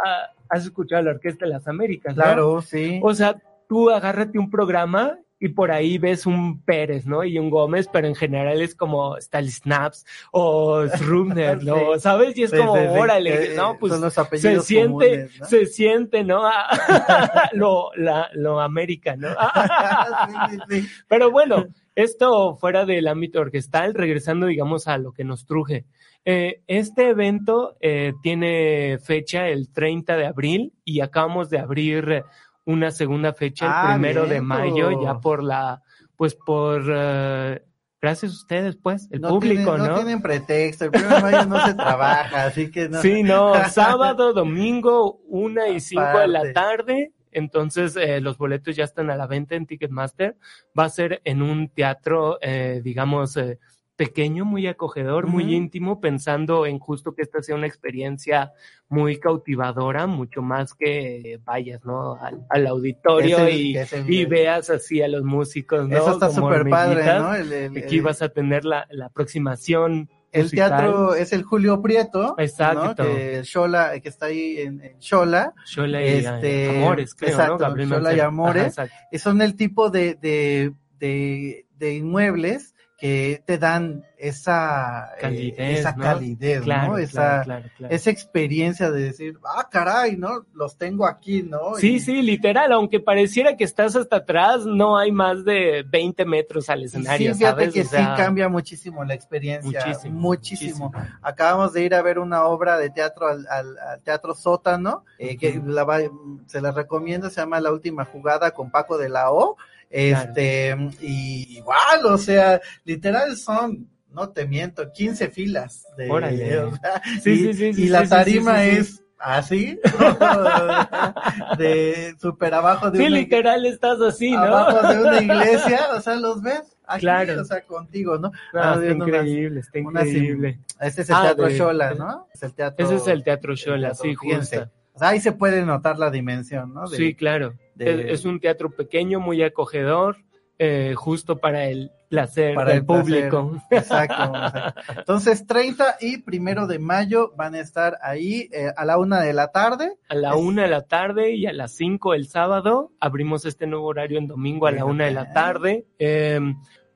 [0.50, 2.24] has escuchado la Orquesta de las Américas, ¿no?
[2.24, 3.00] Claro, sí.
[3.04, 7.24] O sea, tú agárrate un programa y por ahí ves un Pérez, ¿no?
[7.24, 11.94] Y un Gómez, pero en general es como Snaps o Srubner, ¿no?
[11.94, 12.00] Sí.
[12.00, 12.38] ¿Sabes?
[12.38, 16.44] Y es Sí, como, sí, órale, no, pues son los se siente, se siente, ¿no?
[17.54, 19.30] lo, la, lo América, ¿no?
[21.08, 25.86] Pero bueno, esto fuera del ámbito orquestal, regresando, digamos, a lo que nos truje.
[26.26, 32.24] Eh, este evento eh, tiene fecha el 30 de abril y acabamos de abrir
[32.66, 35.82] una segunda fecha el Ah, primero de mayo, ya por la,
[36.16, 37.64] pues por, eh,
[38.02, 39.96] gracias a ustedes, pues, el No público, tienen, ¿no?
[39.96, 43.02] tienen pretexto, el primero de mayo no se trabaja, así que no.
[43.02, 47.14] Sí, no, sábado, domingo, una y cinco de la tarde.
[47.32, 50.36] Entonces, eh, los boletos ya están a la venta en Ticketmaster.
[50.78, 53.60] Va a ser en un teatro, eh, digamos, eh,
[54.00, 58.54] pequeño, muy acogedor, muy íntimo, pensando en justo que esta sea una experiencia
[58.88, 62.16] muy cautivadora, mucho más que vayas, ¿no?
[62.16, 63.76] Al, al auditorio el-
[64.08, 65.98] y, veas así a los músicos, ¿no?
[65.98, 67.04] Eso está súper padre.
[67.20, 67.36] ¿no?
[67.36, 72.36] El- el- Aquí vas a tener la, la aproximación el teatro es el Julio Prieto,
[72.38, 72.96] exacto, ¿no?
[72.96, 77.76] que Shola, que está ahí en, en Shola, Shola y este, Amores, creo, exacto, ¿no?
[77.84, 84.04] Shola y Amores, Ajá, son el tipo de, de, de, de inmuebles que te dan
[84.18, 86.04] esa calidez, eh, esa ¿no?
[86.04, 86.98] calidez, claro, ¿no?
[86.98, 90.46] Esa, claro, claro, esa experiencia de decir, ah, caray, ¿no?
[90.54, 91.76] Los tengo aquí, ¿no?
[91.76, 92.00] Sí, y...
[92.02, 96.84] sí, literal, aunque pareciera que estás hasta atrás, no hay más de 20 metros al
[96.84, 97.74] escenario, sí, fíjate ¿sabes?
[97.74, 100.90] que o sea, sí cambia muchísimo la experiencia, muchísimo, muchísimo.
[100.90, 101.20] muchísimo.
[101.22, 105.38] Acabamos de ir a ver una obra de teatro al, al, al Teatro Sótano, eh,
[105.38, 106.00] que la va,
[106.48, 109.56] se la recomiendo, se llama La Última Jugada con Paco de la O,
[109.90, 110.92] este, claro.
[111.02, 116.58] y igual, o sea, literal son, no te miento, 15 filas de, Órale.
[116.60, 119.80] o sea, Sí, y, sí, sí, sí, y la tarima es así,
[121.58, 124.40] de súper abajo de Sí, una, literal estás así, ¿no?
[124.44, 127.42] abajo de una iglesia, o sea, los ves aquí, Claro.
[127.42, 128.32] o sea, contigo, ¿no?
[128.54, 130.60] Ah, está unas- increíble, está unas- increíble.
[130.80, 132.28] Ese es el Ah, teatro Shola, ¿no?
[132.34, 132.86] Es el teatro.
[132.86, 134.70] Ese es el teatro Shola, sí, justo.
[134.94, 136.88] O sea, ahí se puede notar la dimensión, ¿no?
[136.90, 137.54] De- Sí, claro.
[137.86, 140.18] De- Es, un teatro pequeño, muy acogedor,
[140.58, 143.04] eh, justo para el placer para del el placer.
[143.30, 143.62] público.
[143.72, 144.92] Exacto, exacto.
[144.98, 149.32] Entonces, 30 y primero de mayo van a estar ahí eh, a la una de
[149.34, 149.94] la tarde.
[150.10, 152.92] A la Es- una de la tarde y a las cinco el sábado.
[153.00, 155.86] Abrimos este nuevo horario en domingo a la una de la tarde.
[156.00, 156.40] Eh,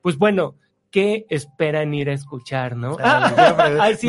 [0.02, 0.56] pues bueno,
[0.94, 2.96] ¿qué esperan ir a escuchar, no?
[3.02, 4.06] Ay, sí,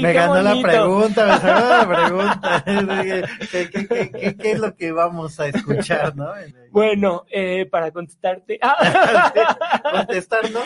[0.00, 1.88] me, ganó la pregunta, me ganó la
[2.64, 2.64] pregunta.
[3.50, 6.30] ¿Qué, qué, qué, qué- qué es lo que vamos a escuchar, no?
[6.78, 8.60] Bueno, eh, para contestarte,
[9.92, 10.64] Contestarnos.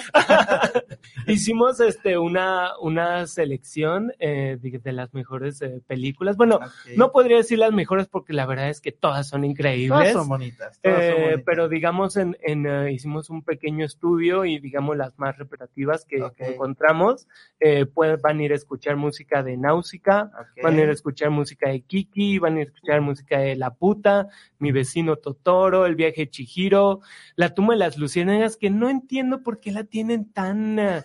[1.26, 6.36] hicimos este una, una selección eh, de, de las mejores eh, películas.
[6.36, 6.60] Bueno,
[6.96, 9.88] no podría decir las mejores porque la verdad es que todas son increíbles.
[10.00, 10.78] Todas son bonitas.
[10.82, 11.42] todas son Eh, bonitas.
[11.46, 16.22] pero digamos, en, en, eh, hicimos un pequeño estudio y digamos las más repetitivas que,
[16.22, 16.34] Ok.
[16.36, 17.26] que encontramos,
[17.58, 20.30] eh, pues, van a ir a escuchar música de Náusica,
[20.62, 23.56] van a ir a escuchar música de Kiki, van a ir a escuchar música de
[23.56, 27.00] La Puta, Mi vecino Totoro, El viaje de Chihiro,
[27.36, 31.02] La tumba de las luciérnagas, que no entiendo por qué la tienen tan eh,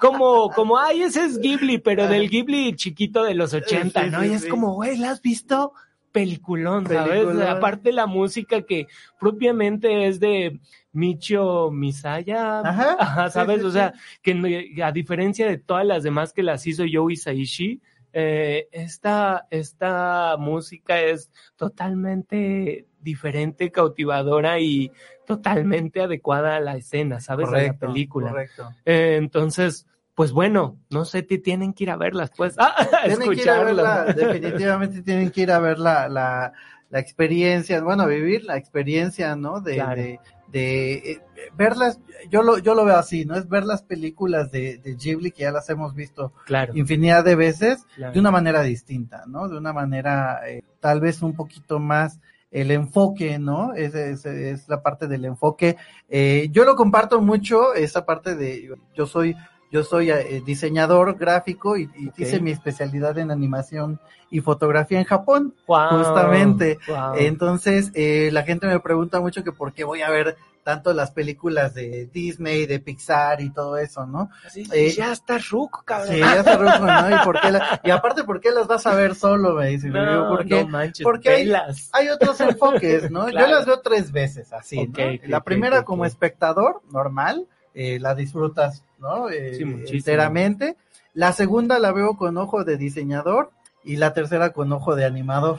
[0.00, 4.24] como, como, ay, ese es Ghibli, pero del Ghibli chiquito de los 80, Sí, ¿no?
[4.24, 5.72] y es como, güey, ¿la has visto?
[6.12, 7.24] Peliculón, ¿sabes?
[7.24, 7.42] Peliculón.
[7.48, 8.86] Aparte la música que
[9.18, 10.60] propiamente es de
[10.92, 13.60] Michio Misaya, Ajá, ¿sabes?
[13.60, 17.80] sí, o sea, que a diferencia de todas las demás que las hizo Joe Hisaishi,
[18.16, 24.90] eh, esta, esta música es totalmente diferente, cautivadora y
[25.26, 27.46] totalmente adecuada a la escena, ¿sabes?
[27.48, 28.30] a la Correcto, película.
[28.30, 28.68] Correcto.
[28.84, 32.74] Eh, entonces, pues bueno, no sé, te tienen que ir a verlas, pues, ah,
[33.06, 36.52] Tienen que ir a verla, definitivamente tienen que ir a ver la, la,
[36.90, 39.60] la experiencia, bueno, vivir la experiencia, ¿no?
[39.60, 40.00] De, Claro.
[40.00, 41.20] de, de, eh,
[41.56, 41.98] verlas,
[42.30, 43.34] yo lo, yo lo veo así, ¿no?
[43.34, 47.34] Es ver las películas de, de Ghibli que ya las hemos visto Claro, infinidad de
[47.34, 48.12] veces claro.
[48.12, 49.48] de una manera distinta, ¿no?
[49.48, 52.20] De una manera eh, tal vez un poquito más
[52.54, 53.74] el enfoque, ¿no?
[53.74, 55.76] Es, es, es la parte del enfoque.
[56.08, 59.34] Eh, yo lo comparto mucho, esa parte de, yo soy,
[59.72, 63.98] yo soy eh, diseñador gráfico y, hice mi especialidad en animación
[64.30, 66.78] y fotografía en Japón, justamente.
[67.16, 71.10] Entonces, eh, la gente me pregunta mucho que por qué voy a ver tanto las
[71.12, 74.30] películas de Disney, de Pixar y todo eso, ¿no?
[74.72, 76.14] Eh, ya está ruco, cabrón.
[76.14, 77.10] Sí, ya se ruco, ¿no?
[77.10, 79.54] ¿Y, por qué la- y aparte, ¿por qué las vas a ver solo?
[79.54, 80.62] Me digo, No, ¿por qué?
[80.64, 81.52] no manches, porque hay-.
[81.92, 83.26] Hay otros enfoques, ¿no?
[83.26, 83.46] Claro.
[83.46, 85.28] Yo las veo tres veces así, Ok, ¿no?
[85.28, 89.28] la primera como espectador, normal, eh, la disfrutas, ¿no?
[89.28, 89.98] Eh, Sí, muchísimo.
[89.98, 90.76] enteramente.
[91.12, 93.50] La segunda la veo con ojo de diseñador
[93.84, 95.58] y la tercera con ojo de animador.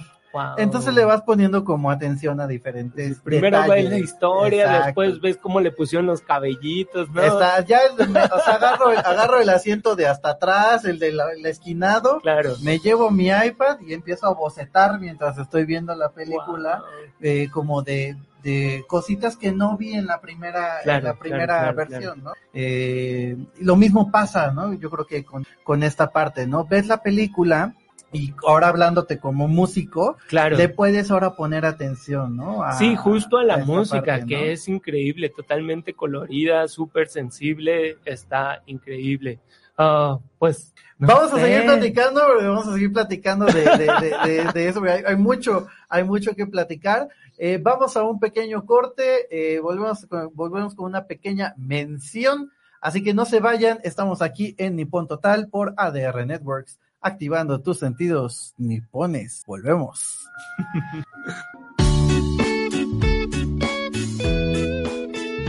[0.57, 4.85] Entonces le vas poniendo como atención a diferentes Primero ves la historia, Exacto.
[5.01, 7.21] después ves cómo le pusieron los cabellitos, ¿no?
[7.21, 11.45] Está, ya, o sea, agarro, el- agarro el asiento de hasta atrás, el del el
[11.45, 12.55] esquinado, Claro.
[12.63, 16.83] me llevo mi iPad y empiezo a bocetar mientras estoy viendo la película,
[17.21, 21.75] eh, como de, de cositas que no vi en la primera, en la primera claro,
[21.77, 22.33] versión, ¿no?
[22.53, 24.73] Eh, lo mismo pasa, ¿no?
[24.73, 26.65] Yo creo que con, con esta parte, ¿no?
[26.65, 27.73] Ves la película
[28.15, 30.57] y ahora hablándote como músico, Claro.
[30.57, 32.63] le puedes ahora poner atención, ¿no?
[32.63, 34.43] A- Sí, justo a la música, parte, que ¿no?
[34.45, 39.39] es increíble, totalmente colorida, súper sensible, está increíble.
[39.77, 40.73] Ah, pues.
[40.97, 44.81] no Vamos a seguir platicando, vamos a seguir platicando de, de, de, de- de eso.
[44.83, 47.09] Hay, hay mucho, hay mucho que platicar.
[47.37, 52.51] Eh, vamos a un pequeño corte, eh, volvemos, con, volvemos con una pequeña mención.
[52.79, 57.79] Así que no se vayan, estamos aquí en Nippon Total por ADR Networks, activando tus
[57.79, 59.43] sentidos nipones.
[59.45, 60.27] Volvemos.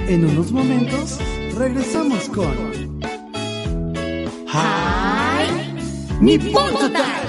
[0.09, 1.18] en unos momentos
[1.57, 2.52] regresamos con
[4.46, 5.72] Hi
[6.20, 7.22] Nippon Total.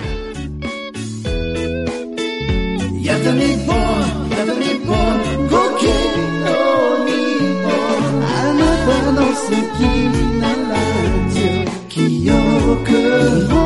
[3.02, 5.98] Yata Nippon, Yata Nippon, Koki
[6.44, 8.24] no Nippon.
[8.38, 9.94] Anata no suki
[10.40, 13.57] na radio, kiyoku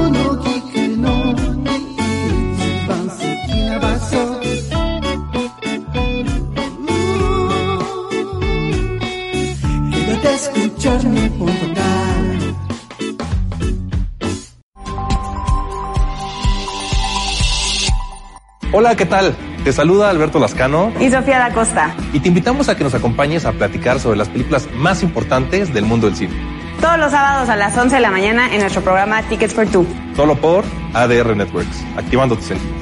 [18.74, 19.36] Hola, ¿qué tal?
[19.64, 21.96] Te saluda Alberto Lascano y Sofía da Costa.
[22.14, 25.86] y te invitamos a que nos acompañes a platicar sobre las películas más importantes del
[25.86, 26.34] mundo del cine.
[26.80, 29.86] Todos los sábados a las 11 de la mañana en nuestro programa Tickets for Two.
[30.16, 30.64] Solo por
[30.94, 32.81] ADR Networks, activando tus sentidos.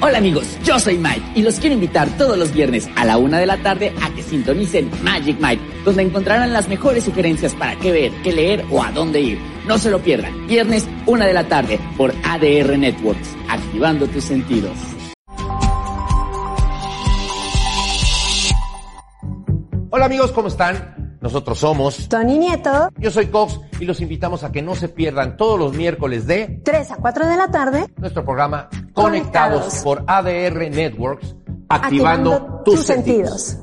[0.00, 3.40] Hola amigos, yo soy Mike y los quiero invitar todos los viernes a la una
[3.40, 7.90] de la tarde a que sintonicen Magic Mike, donde encontrarán las mejores sugerencias para qué
[7.90, 9.40] ver, qué leer o a dónde ir.
[9.66, 14.78] No se lo pierdan, viernes una de la tarde por ADR Networks, activando tus sentidos.
[19.90, 20.97] Hola amigos, ¿cómo están?
[21.20, 22.90] Nosotros somos Tony Nieto.
[22.98, 26.60] Yo soy Cox y los invitamos a que no se pierdan todos los miércoles de
[26.64, 27.86] 3 a 4 de la tarde.
[27.96, 29.82] nuestro programa Conectados, Conectados.
[29.82, 31.34] por ADR Networks,
[31.68, 33.58] activando, tus, sentidos.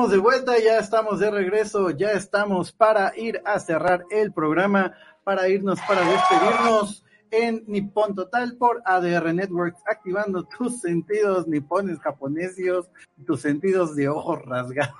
[0.00, 4.94] Estamos de vuelta, ya estamos de regreso, ya estamos para ir a cerrar el programa,
[5.24, 12.88] para irnos, para despedirnos en Nippon Total por ADR Networks, activando tus sentidos nipones japonesios,
[13.26, 14.94] tus sentidos de ojos rasgados.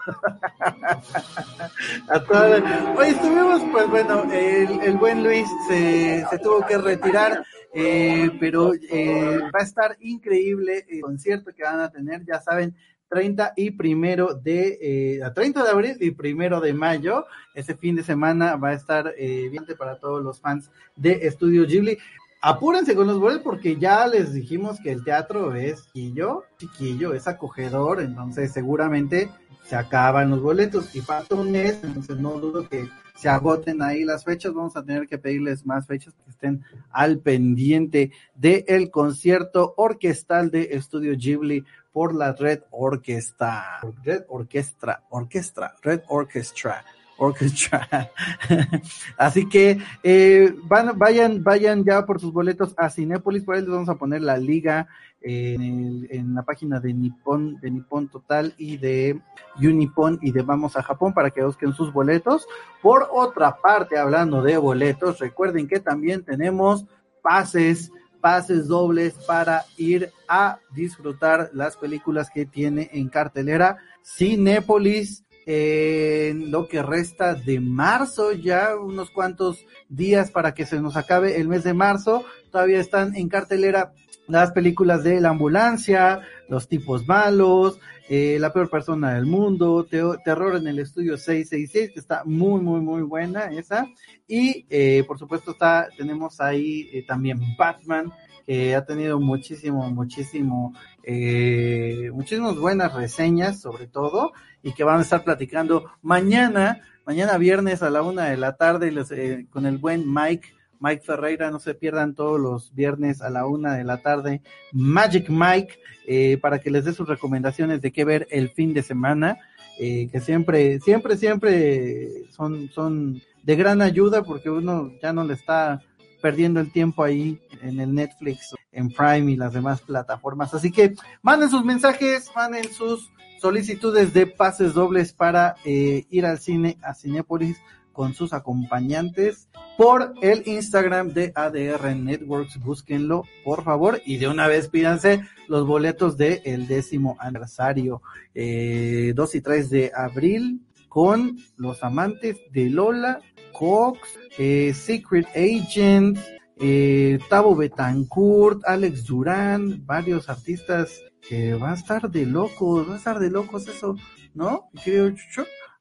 [2.11, 6.77] a todas las- Hoy estuvimos, pues bueno, el, el buen Luis se, se tuvo que
[6.77, 7.43] retirar.
[7.73, 12.77] eh, pero eh, va a estar increíble el concierto que van a tener, ya saben,
[13.11, 17.27] 30 y primero de, eh, a 30 de abril y primero de mayo.
[17.55, 21.67] Ese fin de semana va a estar eh, bien para todos los fans de Estudio
[21.67, 21.99] Ghibli.
[22.41, 27.29] Apúrense con los boletos porque ya les dijimos que el teatro es chiquillo, chiquillo, es
[27.29, 29.29] acogedor, entonces seguramente
[29.65, 34.05] se acaban los boletos y falta un mes, entonces no dudo que se agoten ahí
[34.05, 39.75] las fechas, vamos a tener que pedirles más fechas que estén al pendiente del concierto
[39.77, 46.85] orquestal de Estudio Ghibli por la Red Orquesta, Red Orquestra, Orquestra, Red Orchestra.
[47.23, 48.11] Orchestra.
[49.19, 53.69] Así que eh, van, vayan, vayan ya por sus boletos a Cinépolis, por ahí les
[53.71, 54.89] vamos a poner la liga
[55.21, 59.21] en, el- en la página de Nippon, de Nippon Total y de
[59.59, 62.47] Unipon y de Vamos a Japón para que busquen sus boletos.
[62.81, 66.87] Por otra parte, hablando de boletos, recuerden que también tenemos
[67.23, 76.51] pases, pases dobles para ir a disfrutar las películas que tiene en cartelera Cinépolis en
[76.51, 81.49] lo que resta de marzo, ya unos cuantos días para que se nos acabe el
[81.49, 82.25] mes de marzo.
[82.51, 83.93] Todavía están en cartelera
[84.31, 87.79] las películas de La Ambulancia, Los Tipos Malos,
[88.09, 92.81] eh, La Peor Persona del Mundo, Terror en el Estudio 666, que está muy, muy,
[92.81, 93.87] muy buena esa.
[94.27, 98.13] Y eh, por supuesto está, tenemos ahí eh, también Batman,
[98.47, 100.75] que ha tenido muchísimo, muchísimo,
[101.05, 107.81] eh, muchísimas buenas reseñas sobre todo, y que van a estar platicando mañana, mañana viernes
[107.83, 110.49] a la una de la tarde con el buen Mike.
[110.81, 114.43] Mike Ferreira, no se pierdan todos los viernes a la una de la tarde.
[114.73, 118.83] Magic Mike, eh, para que les dé sus recomendaciones de qué ver el fin de
[118.83, 119.39] semana,
[119.79, 125.35] eh, que siempre, siempre, siempre son, son de gran ayuda porque uno ya no le
[125.35, 125.83] está
[126.21, 130.55] perdiendo el tiempo ahí en el Netflix, en Prime y las demás plataformas.
[130.55, 133.11] Así que manden sus mensajes, manden sus
[133.41, 137.57] solicitudes de pases dobles para eh, ir al cine a Cinépolis
[137.93, 142.59] con sus acompañantes por el Instagram de ADR Networks.
[142.61, 148.03] Búsquenlo, por favor, y de una vez pídanse los boletos del el décimo aniversario,
[148.35, 150.61] eh, 2 y 3 de abril.
[150.89, 153.21] con los amantes de Lola,
[153.53, 154.01] Cox,
[154.39, 156.19] eh, Secret Agent,
[156.59, 162.97] eh, Tavo Betancourt, Alex Durán, varios artistas que va a estar de locos, va a
[162.99, 163.97] estar de locos eso,
[164.35, 164.69] ¿no?
[164.85, 165.15] Creo.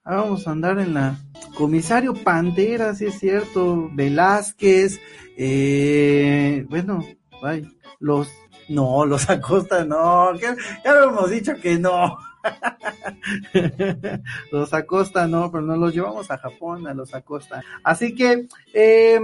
[0.04, 1.18] Ahora vamos a andar en la
[1.56, 5.00] comisario Pantera, si es cierto, Velázquez,
[5.38, 7.04] eh, bueno,
[8.00, 8.32] los,
[8.70, 12.18] no, los Acosta, no, ya, ya lo hemos dicho que no.
[14.52, 17.62] los Acosta no, pero nos los llevamos a Japón, a los Acosta.
[17.84, 19.20] Así que, eh,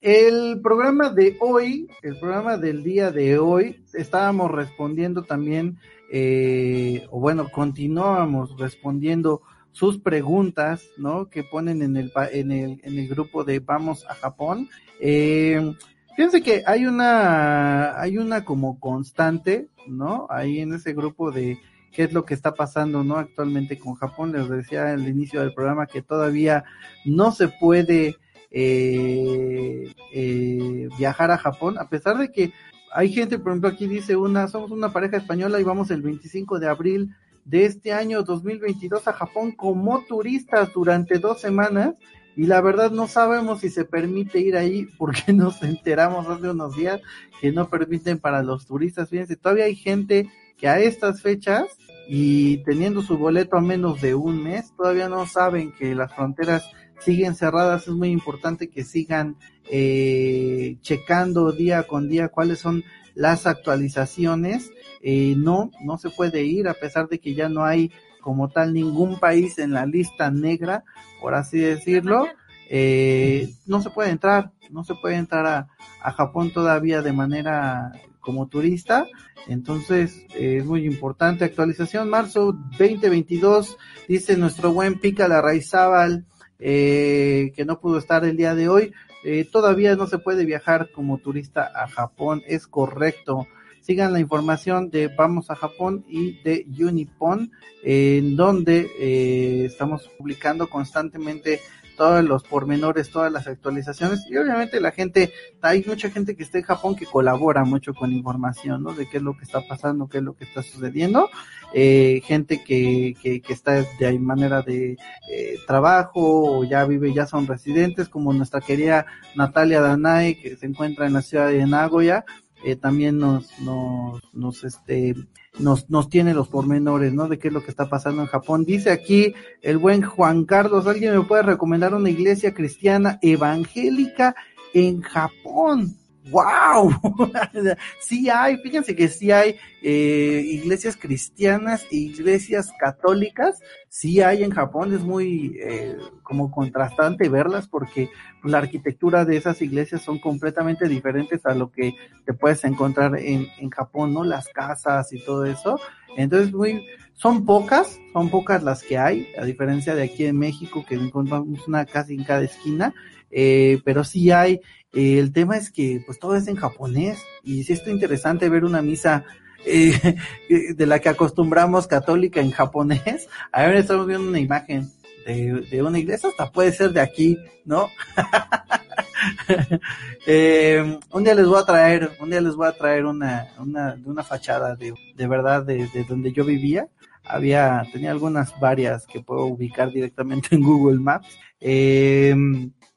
[0.00, 5.78] el programa de hoy, el programa del día de hoy, estábamos respondiendo también,
[6.12, 9.42] eh, o bueno, continuábamos respondiendo
[9.72, 11.28] sus preguntas, ¿no?
[11.28, 14.68] Que ponen en el, en el, en el grupo de Vamos a Japón.
[15.00, 15.74] Eh,
[16.14, 20.26] fíjense que hay una, hay una como constante, ¿no?
[20.30, 21.58] Ahí en ese grupo de
[21.90, 23.16] qué es lo que está pasando, ¿no?
[23.16, 24.32] Actualmente con Japón.
[24.32, 26.64] Les decía al inicio del programa que todavía
[27.04, 28.16] no se puede
[28.50, 32.52] eh, eh, viajar a Japón, a pesar de que
[32.94, 36.58] hay gente, por ejemplo, aquí dice una, somos una pareja española y vamos el 25
[36.58, 41.94] de abril de este año 2022 a Japón como turistas durante dos semanas
[42.34, 46.76] y la verdad no sabemos si se permite ir ahí porque nos enteramos hace unos
[46.76, 47.00] días
[47.40, 49.10] que no permiten para los turistas.
[49.10, 51.66] Fíjense, todavía hay gente que a estas fechas
[52.08, 56.64] y teniendo su boleto a menos de un mes, todavía no saben que las fronteras
[57.00, 57.88] siguen cerradas.
[57.88, 59.36] Es muy importante que sigan
[59.70, 62.84] eh, checando día con día cuáles son
[63.14, 64.70] las actualizaciones
[65.02, 67.90] eh, no, no se puede ir a pesar de que ya no hay
[68.20, 70.84] como tal ningún país en la lista negra,
[71.20, 72.26] por así decirlo.
[72.70, 75.68] Eh, no se puede entrar, no se puede entrar a,
[76.02, 77.92] a Japón todavía de manera
[78.22, 79.06] como turista.
[79.48, 81.44] Entonces, eh, es muy importante.
[81.44, 83.76] Actualización marzo 2022,
[84.08, 86.24] dice nuestro buen Pica Larraizábal,
[86.58, 88.92] eh, que no pudo estar el día de hoy.
[89.24, 93.46] Eh, todavía no se puede viajar como turista a Japón, es correcto.
[93.82, 97.50] Sigan la información de Vamos a Japón y de Unipon,
[97.82, 101.60] en donde eh, estamos publicando constantemente
[101.96, 104.24] todos los pormenores, todas las actualizaciones.
[104.30, 108.12] Y obviamente la gente, hay mucha gente que está en Japón que colabora mucho con
[108.12, 108.92] información, ¿no?
[108.92, 111.28] De qué es lo que está pasando, qué es lo que está sucediendo,
[111.74, 114.96] eh, gente que, que, que, está de manera de
[115.30, 120.66] eh, trabajo o ya vive, ya son residentes, como nuestra querida Natalia Danae que se
[120.66, 122.24] encuentra en la ciudad de Nagoya,
[122.64, 125.14] eh, también nos, nos, nos, este,
[125.58, 127.28] nos, nos tiene los pormenores, ¿no?
[127.28, 128.64] De qué es lo que está pasando en Japón.
[128.64, 134.34] Dice aquí el buen Juan Carlos, ¿alguien me puede recomendar una iglesia cristiana evangélica
[134.74, 135.96] en Japón?
[136.30, 136.92] ¡Wow!
[138.00, 143.58] sí hay, fíjense que sí hay eh, iglesias cristianas e iglesias católicas,
[143.88, 148.08] sí hay en Japón, es muy eh, como contrastante verlas porque
[148.44, 151.94] la arquitectura de esas iglesias son completamente diferentes a lo que
[152.24, 154.22] te puedes encontrar en, en Japón, ¿no?
[154.22, 155.78] Las casas y todo eso.
[156.16, 160.84] Entonces, muy, son pocas, son pocas las que hay, a diferencia de aquí en México,
[160.88, 162.94] que encontramos una casi en cada esquina,
[163.30, 164.60] eh, pero sí hay
[164.92, 168.64] eh, el tema es que pues todo es en japonés y sí está interesante ver
[168.64, 169.24] una misa
[169.64, 170.16] eh,
[170.76, 173.28] de la que acostumbramos católica en japonés.
[173.52, 174.90] Ahora estamos viendo una imagen
[175.26, 177.88] de, de una iglesia, hasta puede ser de aquí, ¿no?
[180.26, 183.96] eh, un día les voy a traer, un día les voy a traer una, una,
[184.04, 186.88] una fachada de, de verdad de, de donde yo vivía.
[187.24, 191.38] Había, tenía algunas varias que puedo ubicar directamente en Google Maps.
[191.60, 192.34] Eh,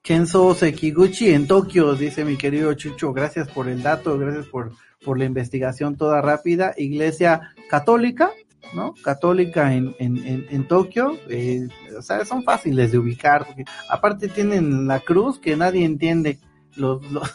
[0.01, 4.71] Kenzo Sekiguchi en Tokio, dice mi querido Chucho, gracias por el dato, gracias por,
[5.03, 6.73] por la investigación toda rápida.
[6.78, 8.32] Iglesia católica,
[8.74, 8.93] ¿no?
[9.03, 14.28] Católica en, en, en, en Tokio, eh, o sea, son fáciles de ubicar, porque aparte
[14.28, 16.39] tienen la cruz que nadie entiende.
[16.76, 17.32] Los, los,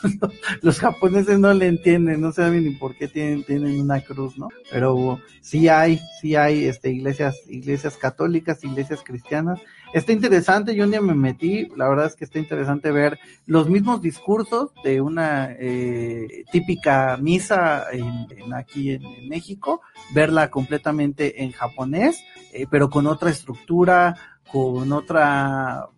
[0.61, 4.49] los japoneses no le entienden, no saben ni por qué tienen, tienen una cruz, ¿no?
[4.70, 9.61] Pero sí hay, sí hay, este, iglesias, iglesias católicas, iglesias cristianas,
[9.93, 13.68] está interesante, yo un día me metí, la verdad es que está interesante ver los
[13.68, 19.80] mismos discursos de una eh, típica misa en, aquí en, México,
[20.14, 22.22] verla completamente en japonés,
[22.53, 24.16] eh, pero con otra estructura,
[24.51, 25.88] con otra,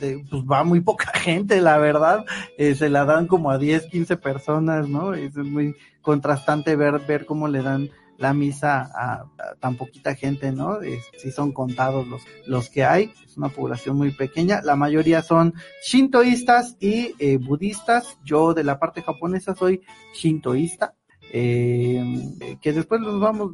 [0.00, 2.24] eh, pues va muy poca gente, la verdad,
[2.56, 5.14] eh, se la dan como a 10, 15 personas, ¿no?
[5.14, 9.26] Es muy contrastante ver, ver cómo le dan la misa a,
[9.60, 10.78] tan poquita gente, ¿no?
[11.18, 15.54] Sí son contados los, los que hay, es una población muy pequeña, la mayoría son
[15.84, 19.82] shintoístas y eh, budistas, yo de la parte japonesa soy
[20.14, 20.94] shintoísta,
[21.32, 23.52] eh, que después nos vamos,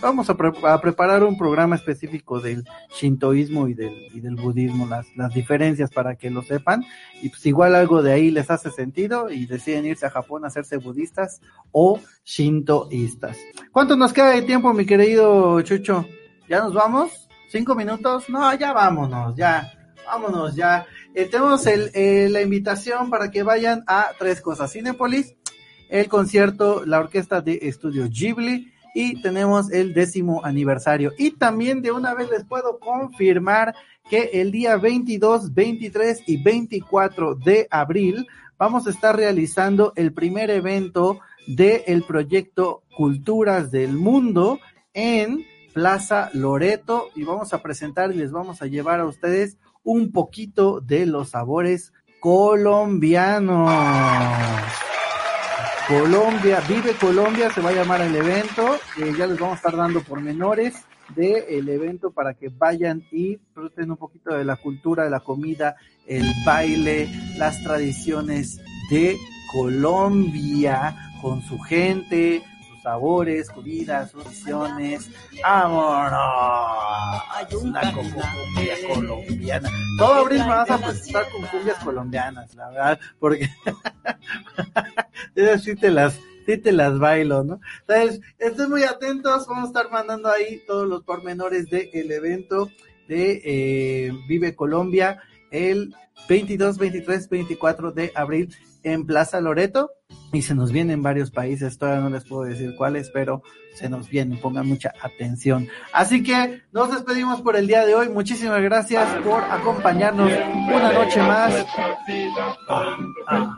[0.00, 0.36] vamos a
[0.80, 2.64] preparar un programa específico del
[2.98, 6.84] shintoísmo y del, y del budismo, las, las diferencias para que lo sepan,
[7.22, 10.48] y pues igual algo de ahí les hace sentido y deciden irse a Japón a
[10.48, 13.38] hacerse budistas o shintoístas.
[13.70, 16.06] ¿Cuánto nos queda de tiempo, mi querido Chucho?
[16.48, 17.28] ¿Ya nos vamos?
[17.48, 18.28] ¿Cinco minutos?
[18.28, 19.72] No, ya vámonos, ya.
[20.04, 20.86] Vámonos ya.
[21.14, 24.72] Eh, tenemos el, eh, la invitación para que vayan a tres cosas.
[24.72, 25.36] Cinepolis,
[25.90, 31.12] el concierto, la orquesta de estudio Ghibli y tenemos el décimo aniversario.
[31.18, 33.74] Y también de una vez les puedo confirmar
[34.08, 38.26] que el día 22, 23 y 24 de abril
[38.58, 44.58] vamos a estar realizando el primer evento del proyecto Culturas del Mundo
[44.92, 50.12] en Plaza Loreto y vamos a presentar y les vamos a llevar a ustedes un
[50.12, 53.70] poquito de los sabores colombianos.
[55.90, 59.76] Colombia, Vive Colombia se va a llamar el evento, eh, ya les vamos a estar
[59.76, 60.84] dando pormenores
[61.16, 65.74] del evento para que vayan y disfruten un poquito de la cultura, de la comida,
[66.06, 69.18] el baile, las tradiciones de
[69.52, 75.10] Colombia con su gente, sus sabores, comidas, sus visiones.
[75.42, 76.12] ¡Vámonos!
[77.64, 79.68] Una cumbia colombiana.
[79.98, 83.50] Todo abril me vas a presentar con cumbias colombianas, la verdad, porque
[85.34, 87.60] esas sí te las, sí te las bailo, ¿no?
[87.86, 92.70] Entonces, estén muy atentos, vamos a estar mandando ahí todos los pormenores del evento
[93.08, 95.20] de eh, Vive Colombia
[95.50, 95.94] el
[96.28, 99.90] 22, 23, 24 de abril en Plaza Loreto
[100.32, 103.42] y se nos vienen varios países, todavía no les puedo decir cuáles, pero
[103.74, 105.68] se nos vienen, pongan mucha atención.
[105.92, 110.30] Así que nos despedimos por el día de hoy, muchísimas gracias por acompañarnos
[110.72, 111.66] una noche más.
[112.68, 113.56] Ah, ah.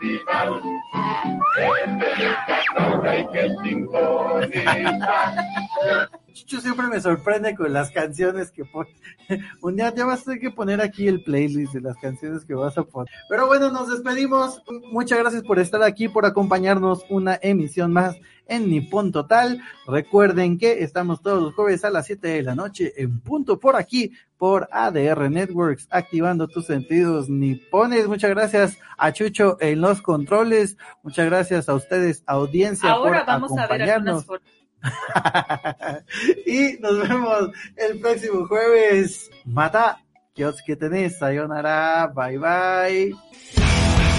[6.32, 8.90] Chucho siempre me sorprende con las canciones que pone.
[9.62, 12.54] Un día ya vas a tener que poner aquí el playlist de las canciones que
[12.54, 13.12] vas a poner.
[13.28, 14.62] Pero bueno, nos despedimos.
[14.90, 18.16] Muchas gracias por estar aquí, por acompañarnos una emisión más
[18.46, 19.60] en Nippon Total.
[19.86, 23.76] Recuerden que estamos todos los jueves a las 7 de la noche en punto por
[23.76, 28.08] aquí, por ADR Networks, activando tus sentidos nipones.
[28.08, 30.76] Muchas gracias a Chucho en los controles.
[31.02, 34.08] Muchas gracias a ustedes, audiencia, Ahora por vamos a ver acompañarnos.
[34.08, 34.61] algunas fotos.
[36.46, 39.30] y nos vemos el próximo jueves.
[39.44, 40.02] Mata,
[40.34, 43.14] que tenés, sayonara, bye bye.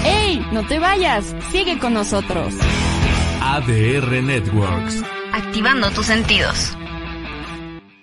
[0.04, 0.46] ¡Ey!
[0.52, 1.34] No te vayas.
[1.50, 2.52] Sigue con nosotros.
[3.40, 5.02] ADR Networks.
[5.32, 6.76] Activando tus sentidos.